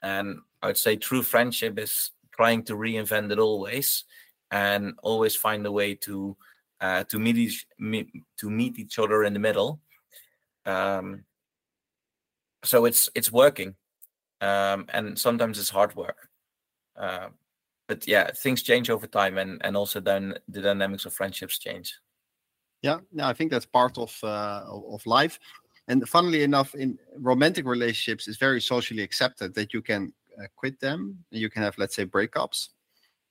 [0.01, 4.03] And I would say true friendship is trying to reinvent it always,
[4.51, 6.35] and always find a way to
[6.81, 8.07] uh, to meet each meet,
[8.39, 9.79] to meet each other in the middle.
[10.65, 11.23] Um,
[12.63, 13.75] so it's it's working
[14.41, 16.29] um, and sometimes it's hard work
[16.97, 17.27] uh,
[17.87, 21.95] but yeah things change over time and and also then the dynamics of friendships change
[22.81, 25.39] yeah yeah i think that's part of uh, of life
[25.87, 30.79] and funnily enough in romantic relationships it's very socially accepted that you can uh, quit
[30.79, 32.69] them and you can have let's say breakups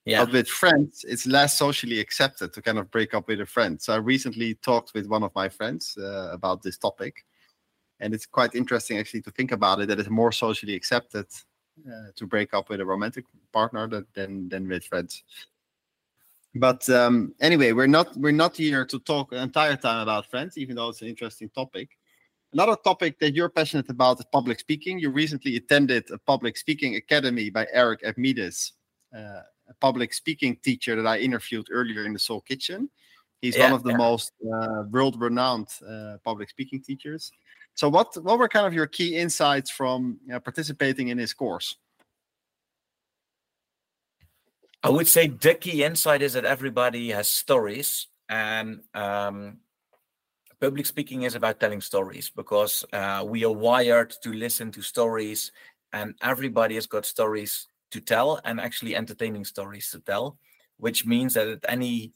[0.07, 0.23] yeah.
[0.23, 3.79] But with friends, it's less socially accepted to kind of break up with a friend.
[3.81, 7.25] So I recently talked with one of my friends uh, about this topic,
[7.99, 11.25] and it's quite interesting actually to think about it that it's more socially accepted
[11.87, 15.23] uh, to break up with a romantic partner than than with friends.
[16.55, 20.57] But um, anyway we're not we're not here to talk an entire time about friends
[20.57, 21.89] even though it's an interesting topic.
[22.53, 24.99] Another topic that you're passionate about is public speaking.
[24.99, 28.71] You recently attended a public speaking academy by eric Edmeades,
[29.13, 32.89] uh, a public speaking teacher that i interviewed earlier in the soul kitchen.
[33.41, 33.97] He's yeah, one of the yeah.
[33.97, 37.31] most uh, world renowned uh, public speaking teachers
[37.77, 41.31] so, what what were kind of your key insights from you know, participating in this
[41.31, 41.77] course?
[44.81, 49.59] I would say the key insight is that everybody has stories, and um,
[50.59, 55.51] public speaking is about telling stories because uh, we are wired to listen to stories,
[55.93, 60.39] and everybody has got stories to tell, and actually entertaining stories to tell,
[60.77, 62.11] which means that at any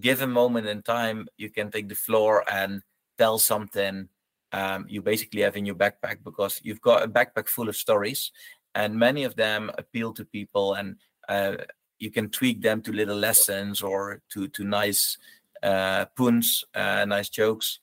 [0.00, 2.80] given moment in time, you can take the floor and
[3.18, 4.08] tell something
[4.54, 8.30] um, you basically have in your backpack because you've got a backpack full of stories
[8.76, 10.96] and many of them appeal to people and
[11.28, 11.56] uh,
[11.98, 15.18] you can tweak them to little lessons or to to nice
[15.64, 17.80] uh, puns, uh, nice jokes.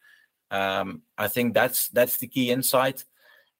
[0.50, 3.04] Um, I think that's that's the key insight.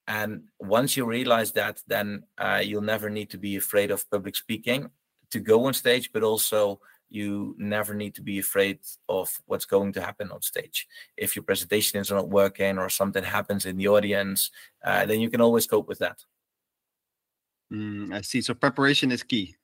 [0.08, 4.36] And once you realize that, then uh, you'll never need to be afraid of public
[4.36, 4.90] speaking
[5.32, 6.80] to go on stage, but also
[7.12, 10.88] you never need to be afraid of what's going to happen on stage.
[11.18, 14.50] If your presentation is not working or something happens in the audience,
[14.84, 16.24] uh, then you can always cope with that.
[17.72, 18.42] Mm, I see.
[18.42, 19.56] So preparation is key.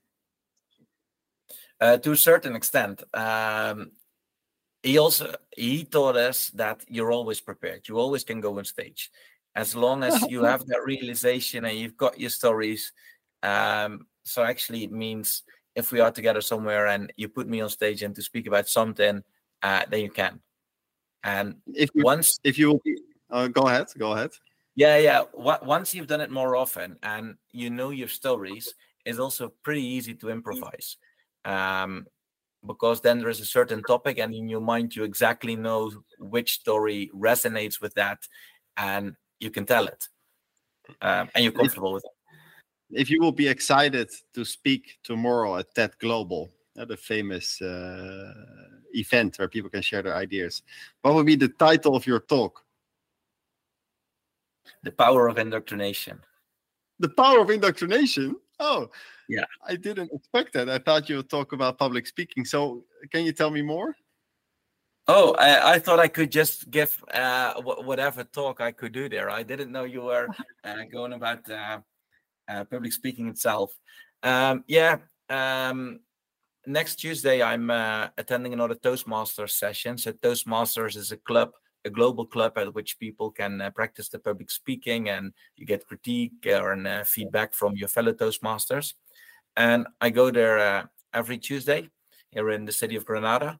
[1.79, 3.91] Uh, to a certain extent, um,
[4.83, 7.87] he also he taught us that you're always prepared.
[7.87, 9.11] You always can go on stage,
[9.55, 12.91] as long as you have that realization and you've got your stories.
[13.43, 15.43] Um, so actually, it means
[15.77, 18.67] if we are together somewhere and you put me on stage and to speak about
[18.67, 19.23] something,
[19.61, 20.39] uh, then you can.
[21.23, 22.81] And if you, once, if you,
[23.29, 24.31] uh, go ahead, go ahead.
[24.75, 25.23] Yeah, yeah.
[25.35, 28.73] once you've done it more often and you know your stories,
[29.05, 30.97] it's also pretty easy to improvise.
[31.45, 32.07] Um,
[32.65, 36.53] because then there is a certain topic, and in your mind, you exactly know which
[36.53, 38.17] story resonates with that,
[38.75, 40.07] and you can tell it,
[41.01, 42.16] um, and you're comfortable with it
[42.91, 48.33] if you will be excited to speak tomorrow at TED Global, uh, the famous uh,
[48.93, 50.63] event where people can share their ideas,
[51.01, 52.63] what would be the title of your talk?
[54.83, 56.21] The power of indoctrination.
[56.99, 58.35] The power of indoctrination?
[58.59, 58.89] Oh,
[59.29, 59.45] yeah.
[59.67, 60.69] I didn't expect that.
[60.69, 62.45] I thought you would talk about public speaking.
[62.45, 63.95] So, can you tell me more?
[65.09, 69.29] Oh, I, I thought I could just give uh, whatever talk I could do there.
[69.29, 70.27] I didn't know you were
[70.65, 71.79] uh, going about uh,
[72.47, 73.73] uh, public speaking itself.
[74.23, 74.97] Um, yeah,
[75.29, 75.99] um,
[76.65, 79.97] next Tuesday I'm uh, attending another Toastmasters session.
[79.97, 81.51] So Toastmasters is a club,
[81.85, 85.87] a global club at which people can uh, practice the public speaking, and you get
[85.87, 88.93] critique or uh, feedback from your fellow Toastmasters.
[89.55, 91.89] And I go there uh, every Tuesday
[92.31, 93.59] here in the city of Granada.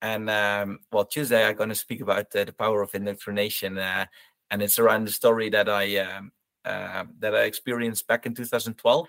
[0.00, 4.62] And um, well, Tuesday I'm going to speak about uh, the power of indoctrination, and
[4.62, 6.32] it's around the story that I um,
[6.64, 9.08] uh, that I experienced back in 2012.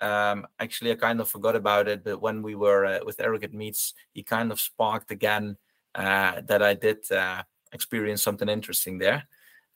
[0.00, 3.42] Um, actually, I kind of forgot about it, but when we were uh, with Eric
[3.42, 5.56] Edmeades, he kind of sparked again
[5.94, 9.28] uh, that I did uh, experience something interesting there.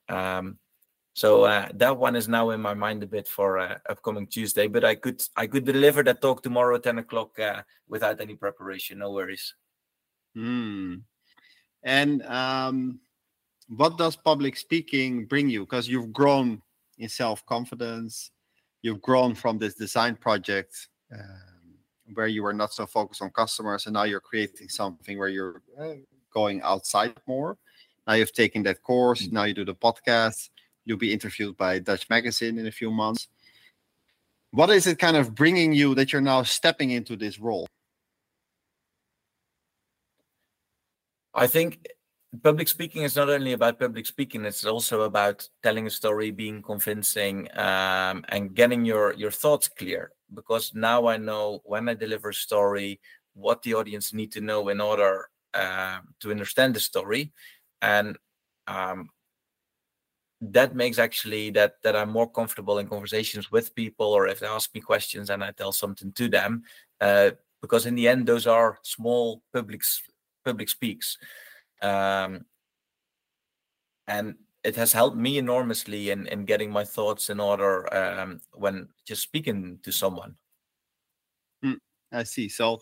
[0.08, 0.58] Um,
[1.14, 4.66] so uh, that one is now in my mind a bit for uh, upcoming Tuesday,
[4.66, 7.38] but I could I could deliver that talk tomorrow at 10 o'clock
[7.88, 8.98] without any preparation.
[8.98, 9.54] No worries.
[10.34, 10.96] Hmm.
[11.82, 13.00] And um,
[13.68, 15.60] what does public speaking bring you?
[15.60, 16.62] Because you've grown
[16.98, 18.30] in self confidence.
[18.82, 21.74] You've grown from this design project um,
[22.14, 25.62] where you were not so focused on customers, and now you're creating something where you're
[25.80, 25.94] uh,
[26.32, 27.58] going outside more.
[28.06, 29.22] Now you've taken that course.
[29.22, 29.34] Mm-hmm.
[29.34, 30.50] Now you do the podcast.
[30.84, 33.26] You'll be interviewed by Dutch Magazine in a few months.
[34.52, 37.66] What is it kind of bringing you that you're now stepping into this role?
[41.34, 41.86] I think
[42.42, 46.62] public speaking is not only about public speaking it's also about telling a story being
[46.62, 50.12] convincing um, and getting your your thoughts clear.
[50.34, 53.00] Because now i know when i deliver a story
[53.34, 57.32] what the audience need to know in order uh, to understand the story.
[57.82, 58.16] And
[58.66, 59.10] um,
[60.40, 64.46] that makes actually that that i'm more comfortable in conversations with people or if they
[64.46, 66.62] ask me questions and i tell something to them
[67.00, 67.30] uh,
[67.62, 69.82] because in the end those are small public
[70.44, 71.16] public speaks
[71.82, 72.44] um,
[74.08, 78.88] and it has helped me enormously in in getting my thoughts in order um, when
[79.06, 80.34] just speaking to someone.
[81.64, 81.78] Mm,
[82.12, 82.48] I see.
[82.48, 82.80] So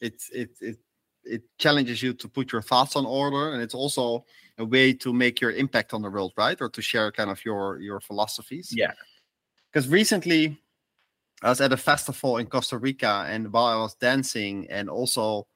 [0.00, 0.78] it's it it
[1.24, 4.24] it challenges you to put your thoughts on order, and it's also
[4.58, 6.60] a way to make your impact on the world, right?
[6.60, 8.72] Or to share kind of your your philosophies.
[8.74, 8.92] Yeah.
[9.72, 10.58] Because recently,
[11.42, 15.46] I was at a festival in Costa Rica, and while I was dancing and also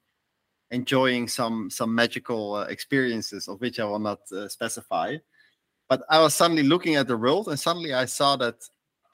[0.71, 5.17] enjoying some some magical uh, experiences of which I will not uh, specify.
[5.89, 8.55] But I was suddenly looking at the world, and suddenly I saw that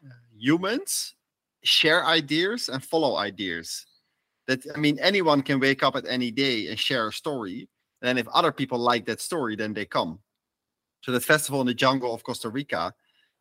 [0.06, 1.16] uh, humans
[1.64, 3.86] share ideas and follow ideas.
[4.48, 7.68] That I mean, anyone can wake up at any day and share a story,
[8.02, 10.20] and if other people like that story, then they come.
[11.02, 12.94] So the festival in the jungle of Costa Rica.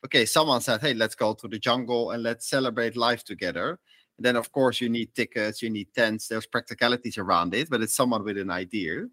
[0.05, 3.79] Okay, someone said, "Hey, let's go to the jungle and let's celebrate life together."
[4.19, 7.95] Then of course you need tickets, you need tents, there's practicalities around it, but it's
[7.95, 9.07] someone with an idea.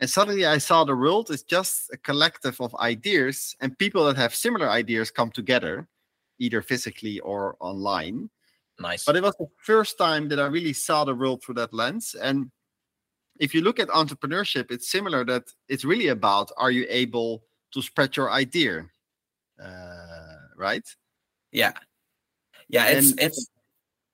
[0.00, 4.16] And suddenly I saw the world is just a collective of ideas, and people that
[4.16, 5.88] have similar ideas come together,
[6.38, 8.28] either physically or online.
[8.78, 9.04] Nice.
[9.04, 12.14] But it was the first time that I really saw the world through that lens.
[12.14, 12.50] And
[13.40, 17.80] if you look at entrepreneurship, it's similar that it's really about are you able to
[17.80, 18.86] spread your idea?
[19.62, 20.86] Uh, right?
[21.52, 21.72] Yeah.
[22.68, 23.48] Yeah, it's and, it's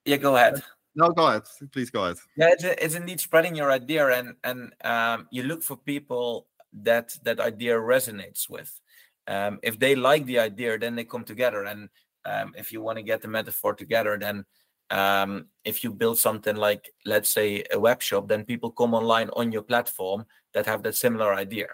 [0.04, 0.62] yeah, go ahead.
[0.94, 1.42] no, go ahead.
[1.72, 2.16] Please go ahead.
[2.36, 7.16] Yeah, it's, it's indeed spreading your idea, and and um, you look for people that
[7.24, 8.80] that idea resonates with.
[9.26, 11.64] Um, if they like the idea, then they come together.
[11.64, 11.88] And
[12.24, 14.44] um, if you want to get the metaphor together, then
[14.90, 19.30] um, if you build something like, let's say, a web shop, then people come online
[19.30, 21.68] on your platform that have that similar idea.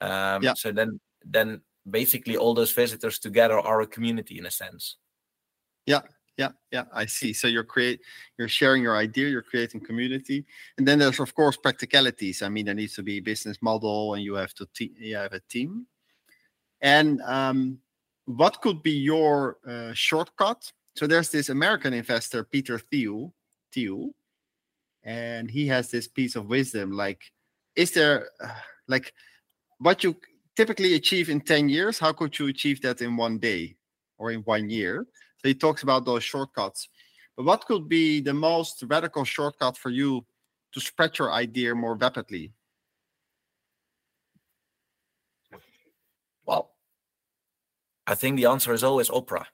[0.00, 0.54] Um, yeah.
[0.54, 4.96] So then, then basically, all those visitors together are a community in a sense.
[5.86, 6.02] Yeah,
[6.36, 7.32] yeah yeah i see.
[7.32, 8.00] So you're create
[8.38, 10.44] you're sharing your idea you're creating community
[10.78, 12.42] and then there's of course practicalities.
[12.42, 15.16] I mean there needs to be a business model and you have to te- you
[15.16, 15.86] have a team.
[16.80, 17.78] And um,
[18.24, 20.72] what could be your uh, shortcut?
[20.96, 23.34] So there's this american investor peter thiel
[23.72, 24.10] thiel
[25.04, 27.22] and he has this piece of wisdom like
[27.76, 28.48] is there uh,
[28.88, 29.12] like
[29.78, 30.16] what you
[30.56, 33.74] typically achieve in 10 years how could you achieve that in one day
[34.18, 35.06] or in one year
[35.48, 36.88] he talks about those shortcuts.
[37.36, 40.24] But what could be the most radical shortcut for you
[40.72, 42.52] to spread your idea more rapidly?
[46.44, 46.72] Well,
[48.06, 49.46] I think the answer is always Oprah.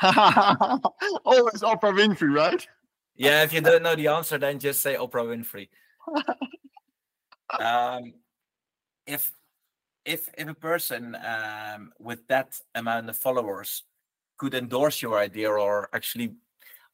[0.02, 2.66] always Oprah Winfrey, right?
[3.16, 5.68] Yeah, if you don't know the answer, then just say Oprah Winfrey.
[7.60, 8.14] um,
[9.06, 9.32] if
[10.04, 13.82] if if a person um, with that amount of followers
[14.38, 16.34] could endorse your idea or actually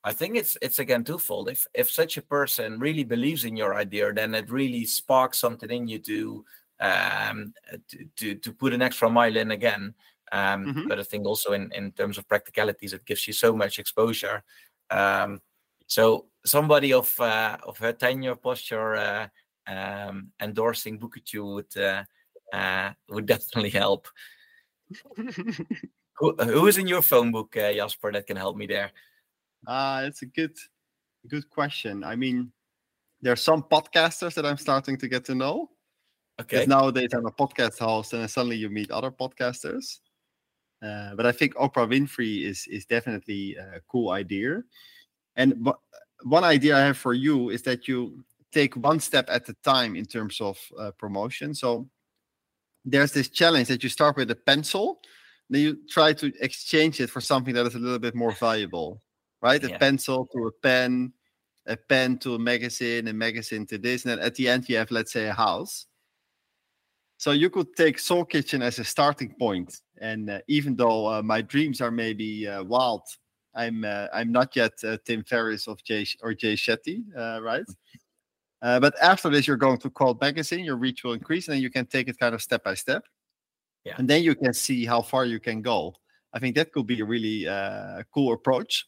[0.05, 1.49] I think it's it's again twofold.
[1.49, 5.70] If if such a person really believes in your idea, then it really sparks something
[5.70, 6.45] in you to
[6.80, 7.55] um
[7.88, 9.95] to to, to put an extra mile in again.
[10.30, 10.88] Um, mm-hmm.
[10.88, 14.45] But I think also in in terms of practicalities, it gives you so much exposure.
[14.90, 15.40] Um,
[15.86, 19.28] so somebody of uh, of her tenure posture uh,
[19.66, 22.05] um, endorsing Bookachoo would uh,
[22.53, 24.09] uh, would definitely help.
[26.19, 28.93] Who, who is in your phone book, uh, Jasper, that can help me there?
[29.67, 30.57] Uh, it's a good,
[31.27, 32.05] good question.
[32.05, 32.53] I mean,
[33.21, 35.71] there are some podcasters that I'm starting to get to know.
[36.41, 36.67] Okay.
[36.67, 40.01] Nowadays, I'm a podcast host, and suddenly you meet other podcasters.
[40.85, 44.62] Uh, but I think Oprah Winfrey is is definitely a cool idea.
[45.37, 45.67] And
[46.23, 49.97] one idea I have for you is that you take one step at a time
[49.97, 51.55] in terms of uh, promotion.
[51.55, 51.89] So
[52.85, 55.01] there's this challenge that you start with a pencil
[55.51, 59.03] then you try to exchange it for something that is a little bit more valuable,
[59.42, 59.62] right?
[59.62, 61.12] A pencil to a pen,
[61.66, 64.76] a pen to a magazine, a magazine to this, and then at the end you
[64.76, 65.86] have, let's say, a house.
[67.18, 71.22] So you could take Soul Kitchen as a starting point, and uh, even though uh,
[71.22, 73.03] my dreams are maybe uh, wild,
[73.55, 77.66] I'm uh, I'm not yet uh, Tim Ferriss of Jay or Jay Shetty, uh, right?
[78.61, 81.70] but after this, you're going to call magazine, your reach will increase, and then you
[81.70, 83.05] can take it kind of step by step
[83.85, 83.95] yeah.
[83.99, 85.95] and then you can see how far you can go
[86.32, 88.87] i think that could be a really uh, cool approach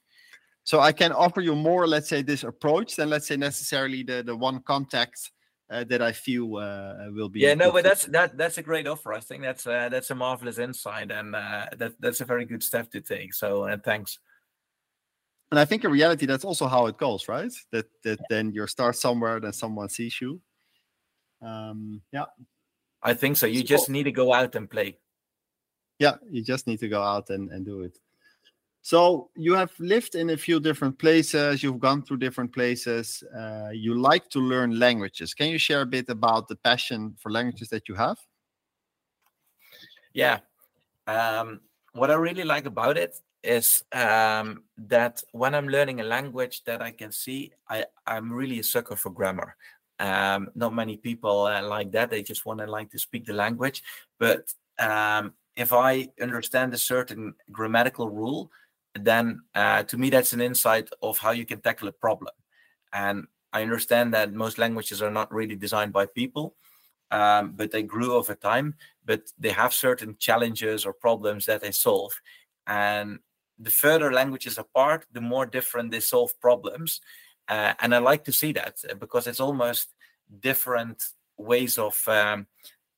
[0.64, 4.22] so i can offer you more let's say this approach than let's say necessarily the
[4.22, 5.30] the one contact
[5.70, 7.40] uh, that I feel uh, will be.
[7.40, 9.12] Yeah, no, but that's that that's a great offer.
[9.12, 12.62] I think that's uh, that's a marvelous insight, and uh, that that's a very good
[12.62, 13.34] step to take.
[13.34, 14.18] So, uh, thanks.
[15.50, 17.52] And I think in reality, that's also how it goes, right?
[17.72, 18.26] That that yeah.
[18.30, 20.40] then you start somewhere, then someone sees you.
[21.42, 22.24] Um, yeah,
[23.06, 23.46] I think so.
[23.46, 24.98] You just need to go out and play.
[26.00, 27.96] Yeah, you just need to go out and, and do it.
[28.82, 31.62] So you have lived in a few different places.
[31.62, 33.22] You've gone through different places.
[33.32, 35.34] Uh, you like to learn languages.
[35.34, 38.18] Can you share a bit about the passion for languages that you have?
[40.12, 40.40] Yeah.
[41.06, 41.60] Um,
[41.92, 46.82] what I really like about it is um, that when I'm learning a language that
[46.82, 49.54] I can see, I, I'm really a sucker for grammar.
[49.98, 52.10] Um, not many people uh, like that.
[52.10, 53.82] They just want to like to speak the language.
[54.18, 58.50] But um, if I understand a certain grammatical rule,
[58.94, 62.32] then uh, to me that's an insight of how you can tackle a problem.
[62.92, 66.56] And I understand that most languages are not really designed by people,
[67.10, 68.74] um, but they grew over time.
[69.04, 72.12] But they have certain challenges or problems that they solve.
[72.66, 73.20] And
[73.58, 77.00] the further languages apart, the more different they solve problems.
[77.48, 79.94] Uh, and I like to see that uh, because it's almost
[80.40, 81.02] different
[81.36, 82.46] ways of um,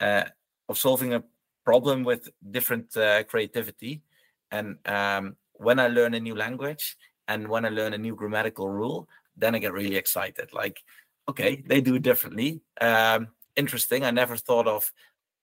[0.00, 0.24] uh,
[0.68, 1.24] of solving a
[1.64, 4.02] problem with different uh, creativity.
[4.50, 6.96] And um, when I learn a new language
[7.26, 10.54] and when I learn a new grammatical rule, then I get really excited.
[10.54, 10.82] Like,
[11.28, 12.60] okay, they do it differently.
[12.80, 14.04] Um, interesting.
[14.04, 14.90] I never thought of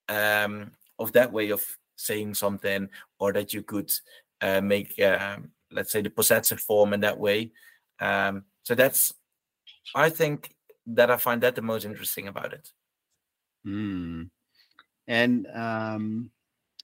[0.10, 1.64] um, of that way of
[1.95, 2.89] saying something,
[3.20, 3.91] or that you could
[4.41, 7.51] uh, make, um, let's say, the possessive form in that way.
[7.99, 9.13] Um, so that's,
[9.93, 10.49] I think
[10.88, 12.68] that I find that the most interesting about it.
[13.66, 14.30] Mm.
[15.07, 16.32] And um,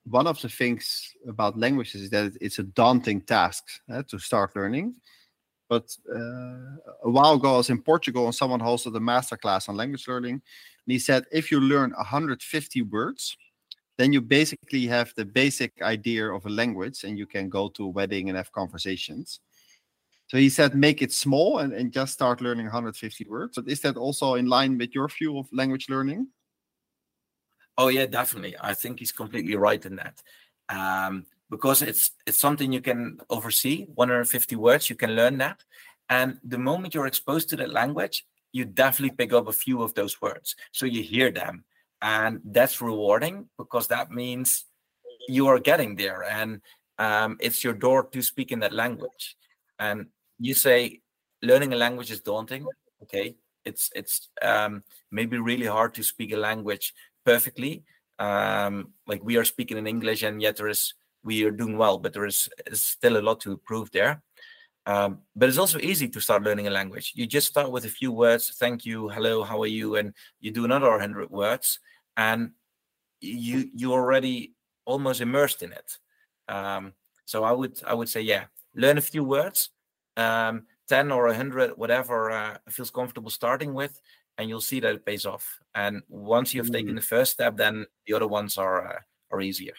[0.05, 4.55] one of the things about languages is that it's a daunting task uh, to start
[4.55, 4.95] learning.
[5.69, 9.77] but uh, a while ago I was in Portugal and someone hosted a masterclass on
[9.77, 10.33] language learning.
[10.33, 13.37] And he said if you learn 150 words,
[13.97, 17.85] then you basically have the basic idea of a language and you can go to
[17.85, 19.39] a wedding and have conversations.
[20.31, 23.57] So he said make it small and, and just start learning 150 words.
[23.57, 26.27] But is that also in line with your view of language learning?
[27.77, 28.55] Oh yeah, definitely.
[28.61, 30.21] I think he's completely right in that.
[30.69, 35.59] Um, because it's it's something you can oversee 150 words you can learn that
[36.07, 39.93] and the moment you're exposed to that language you definitely pick up a few of
[39.95, 41.65] those words so you hear them
[42.01, 44.63] and that's rewarding because that means
[45.27, 46.61] you are getting there and
[46.99, 49.35] um, it's your door to speak in that language
[49.77, 50.05] and
[50.41, 50.99] you say
[51.41, 52.65] learning a language is daunting
[53.01, 53.35] okay
[53.65, 56.93] it's it's um, maybe really hard to speak a language
[57.25, 57.83] perfectly
[58.19, 61.97] um, like we are speaking in english and yet there is we are doing well,
[61.97, 64.21] but there is, is still a lot to improve there.
[64.87, 67.13] Um, but it's also easy to start learning a language.
[67.15, 70.51] You just start with a few words, thank you, hello, how are you, and you
[70.51, 71.79] do another hundred words,
[72.17, 72.51] and
[73.19, 74.53] you you already
[74.85, 75.97] almost immersed in it.
[76.47, 76.93] Um,
[77.25, 79.69] so I would I would say yeah, learn a few words,
[80.21, 83.99] um, ten or a hundred, whatever uh, feels comfortable starting with,
[84.37, 85.59] and you'll see that it pays off.
[85.75, 86.73] And once you've mm.
[86.73, 88.99] taken the first step, then the other ones are uh,
[89.31, 89.73] are easier.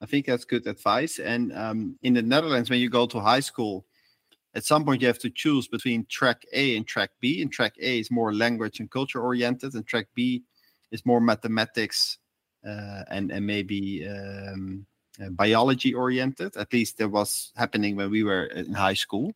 [0.00, 1.18] I think that's good advice.
[1.18, 3.84] And um, in the Netherlands, when you go to high school,
[4.54, 7.42] at some point you have to choose between track A and track B.
[7.42, 10.44] And track A is more language and culture oriented, and track B
[10.92, 12.18] is more mathematics
[12.66, 14.86] uh, and and maybe um,
[15.30, 16.56] biology oriented.
[16.56, 19.32] At least that was happening when we were in high school.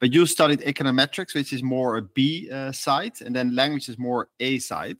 [0.00, 3.98] But you studied econometrics, which is more a B uh, side, and then language is
[3.98, 4.98] more A side.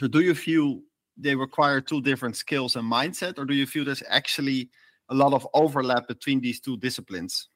[0.00, 0.80] So, do you feel
[1.18, 4.70] they require two different skills and mindset, or do you feel there's actually
[5.10, 7.48] a lot of overlap between these two disciplines?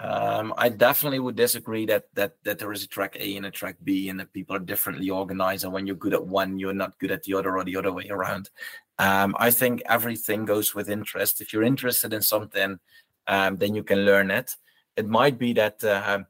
[0.00, 3.50] Um, I definitely would disagree that that that there is a track A and a
[3.50, 5.64] track B, and that people are differently organized.
[5.64, 7.92] And when you're good at one, you're not good at the other, or the other
[7.92, 8.50] way around.
[8.98, 11.40] Um, I think everything goes with interest.
[11.40, 12.78] If you're interested in something,
[13.26, 14.54] um, then you can learn it.
[14.96, 16.20] It might be that uh,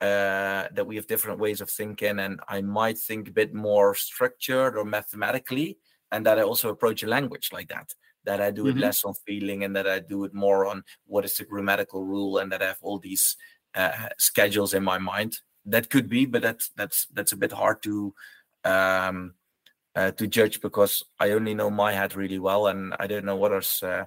[0.00, 3.94] uh, that we have different ways of thinking, and I might think a bit more
[3.94, 5.78] structured or mathematically,
[6.12, 7.94] and that I also approach a language like that.
[8.24, 8.78] That I do mm-hmm.
[8.78, 12.04] it less on feeling, and that I do it more on what is the grammatical
[12.04, 13.36] rule, and that I have all these
[13.74, 15.40] uh, schedules in my mind.
[15.66, 18.14] That could be, but that's that's that's a bit hard to
[18.64, 19.34] um,
[19.96, 23.42] uh, to judge because I only know my head really well, and I don't know
[23.42, 24.04] others uh,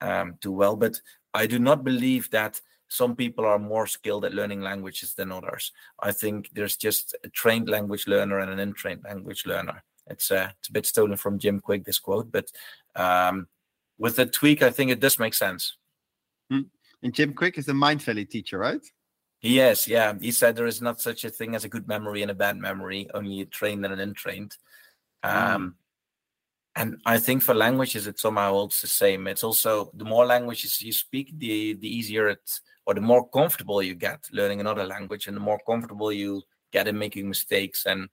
[0.00, 0.74] um, too well.
[0.76, 1.00] But
[1.34, 5.72] I do not believe that some people are more skilled at learning languages than others.
[6.00, 9.84] I think there's just a trained language learner and an untrained language learner.
[10.08, 12.50] It's uh, it's a bit stolen from Jim Kwik, this quote, but
[12.94, 13.48] um,
[13.98, 15.76] with a tweak, I think it does make sense.
[16.50, 16.62] Hmm.
[17.02, 18.84] And Jim Kwik is the Mindvalley teacher, right?
[19.42, 20.14] Yes, yeah.
[20.18, 22.56] He said there is not such a thing as a good memory and a bad
[22.56, 24.56] memory, only a trained and an untrained.
[25.26, 25.76] Um,
[26.76, 29.26] and I think for languages, it somehow holds the same.
[29.26, 33.82] It's also the more languages you speak, the the easier it or the more comfortable
[33.82, 37.86] you get learning another language and the more comfortable you get in making mistakes.
[37.86, 38.08] And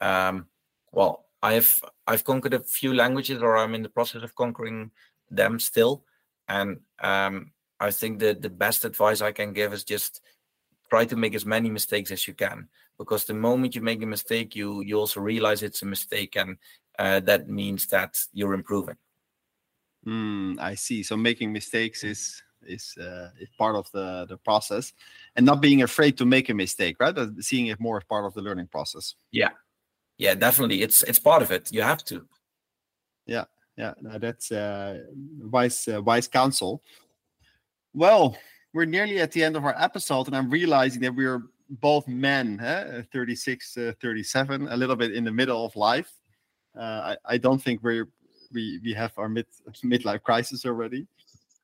[0.00, 0.46] um,
[0.92, 4.90] well i've i've conquered a few languages or i'm in the process of conquering
[5.30, 6.04] them still.
[6.48, 10.20] And um, i think that the best advice i can give is just
[10.90, 12.68] try to make as many mistakes as you can
[13.00, 16.56] because the moment you make a mistake you you also realize it's a mistake and
[16.98, 18.96] uh, that means that you're improving
[20.06, 24.92] mm, i see so making mistakes is is uh, is part of the the process,
[25.36, 27.14] and not being afraid to make a mistake, right?
[27.14, 29.14] But seeing it more as part of the learning process.
[29.30, 29.50] Yeah,
[30.18, 30.82] yeah, definitely.
[30.82, 31.72] It's it's part of it.
[31.72, 32.26] You have to.
[33.26, 33.44] Yeah,
[33.76, 33.94] yeah.
[34.00, 35.00] No, that's uh,
[35.40, 36.82] wise uh, wise counsel.
[37.92, 38.36] Well,
[38.72, 42.60] we're nearly at the end of our episode, and I'm realizing that we're both men,
[42.60, 43.02] eh?
[43.12, 46.10] 36, uh, 37, a little bit in the middle of life.
[46.78, 48.08] Uh, I, I don't think we're
[48.52, 49.46] we we have our mid
[49.84, 51.06] midlife crisis already.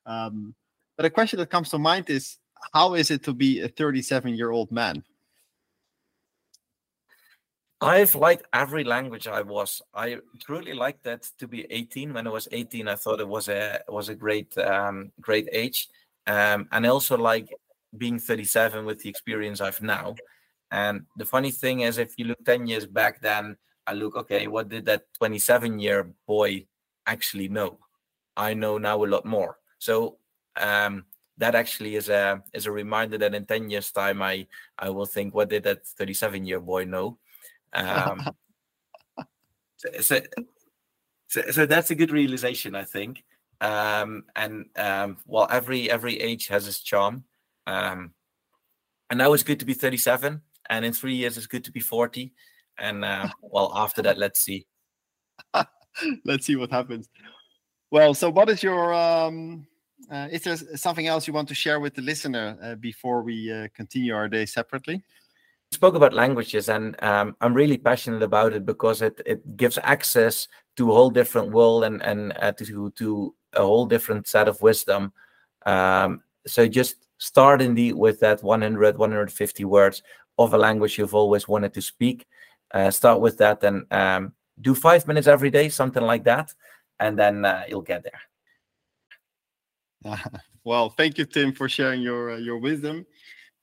[0.05, 0.55] Um,
[0.95, 2.37] but a question that comes to mind is
[2.73, 5.03] how is it to be a 37 year old man?
[7.79, 9.83] I've liked every language I was.
[9.93, 12.11] I truly liked that to be 18.
[12.13, 15.87] When I was 18, I thought it was a was a great um, great age,
[16.25, 17.53] um, and also like
[17.95, 20.15] being 37 with the experience I've now.
[20.71, 24.47] And the funny thing is, if you look 10 years back, then I look okay.
[24.47, 26.65] What did that 27 year boy
[27.05, 27.79] actually know?
[28.35, 29.57] I know now a lot more.
[29.79, 30.17] So
[30.57, 31.05] um,
[31.37, 34.47] that actually is a is a reminder that in 10 years time i
[34.79, 37.19] i will think what did that 37 year boy know
[37.73, 38.27] um,
[39.77, 40.19] so,
[41.27, 43.23] so, so, that's a good realization i think
[43.61, 47.23] um, and um, well, every every age has its charm.
[47.67, 48.13] Um,
[49.09, 51.79] and now it's good to be 37, and in three years it's good to be
[51.79, 52.33] 40.
[52.79, 54.65] And uh, well, after that, let's see.
[56.25, 57.09] let's see what happens.
[57.91, 59.67] Well, so what is your um,
[60.11, 63.51] uh, is there something else you want to share with the listener uh, before we
[63.51, 65.03] uh, continue our day separately?
[65.71, 70.47] spoke about languages and um, i'm really passionate about it because it, it gives access
[70.75, 74.61] to a whole different world and and uh, to to a whole different set of
[74.61, 75.11] wisdom
[75.65, 80.03] um, so just start indeed with that 100 150 words
[80.37, 82.25] of a language you've always wanted to speak.
[82.71, 86.53] Uh, start with that and um, do five minutes every day something like that
[86.99, 88.21] and then uh, you'll get there.
[90.63, 93.05] Well thank you tim for sharing your uh, your wisdom.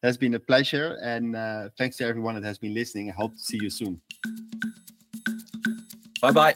[0.02, 3.10] It has been a pleasure and uh, thanks to everyone that has been listening.
[3.10, 4.00] I hope to see you soon.
[6.22, 6.54] Bye bye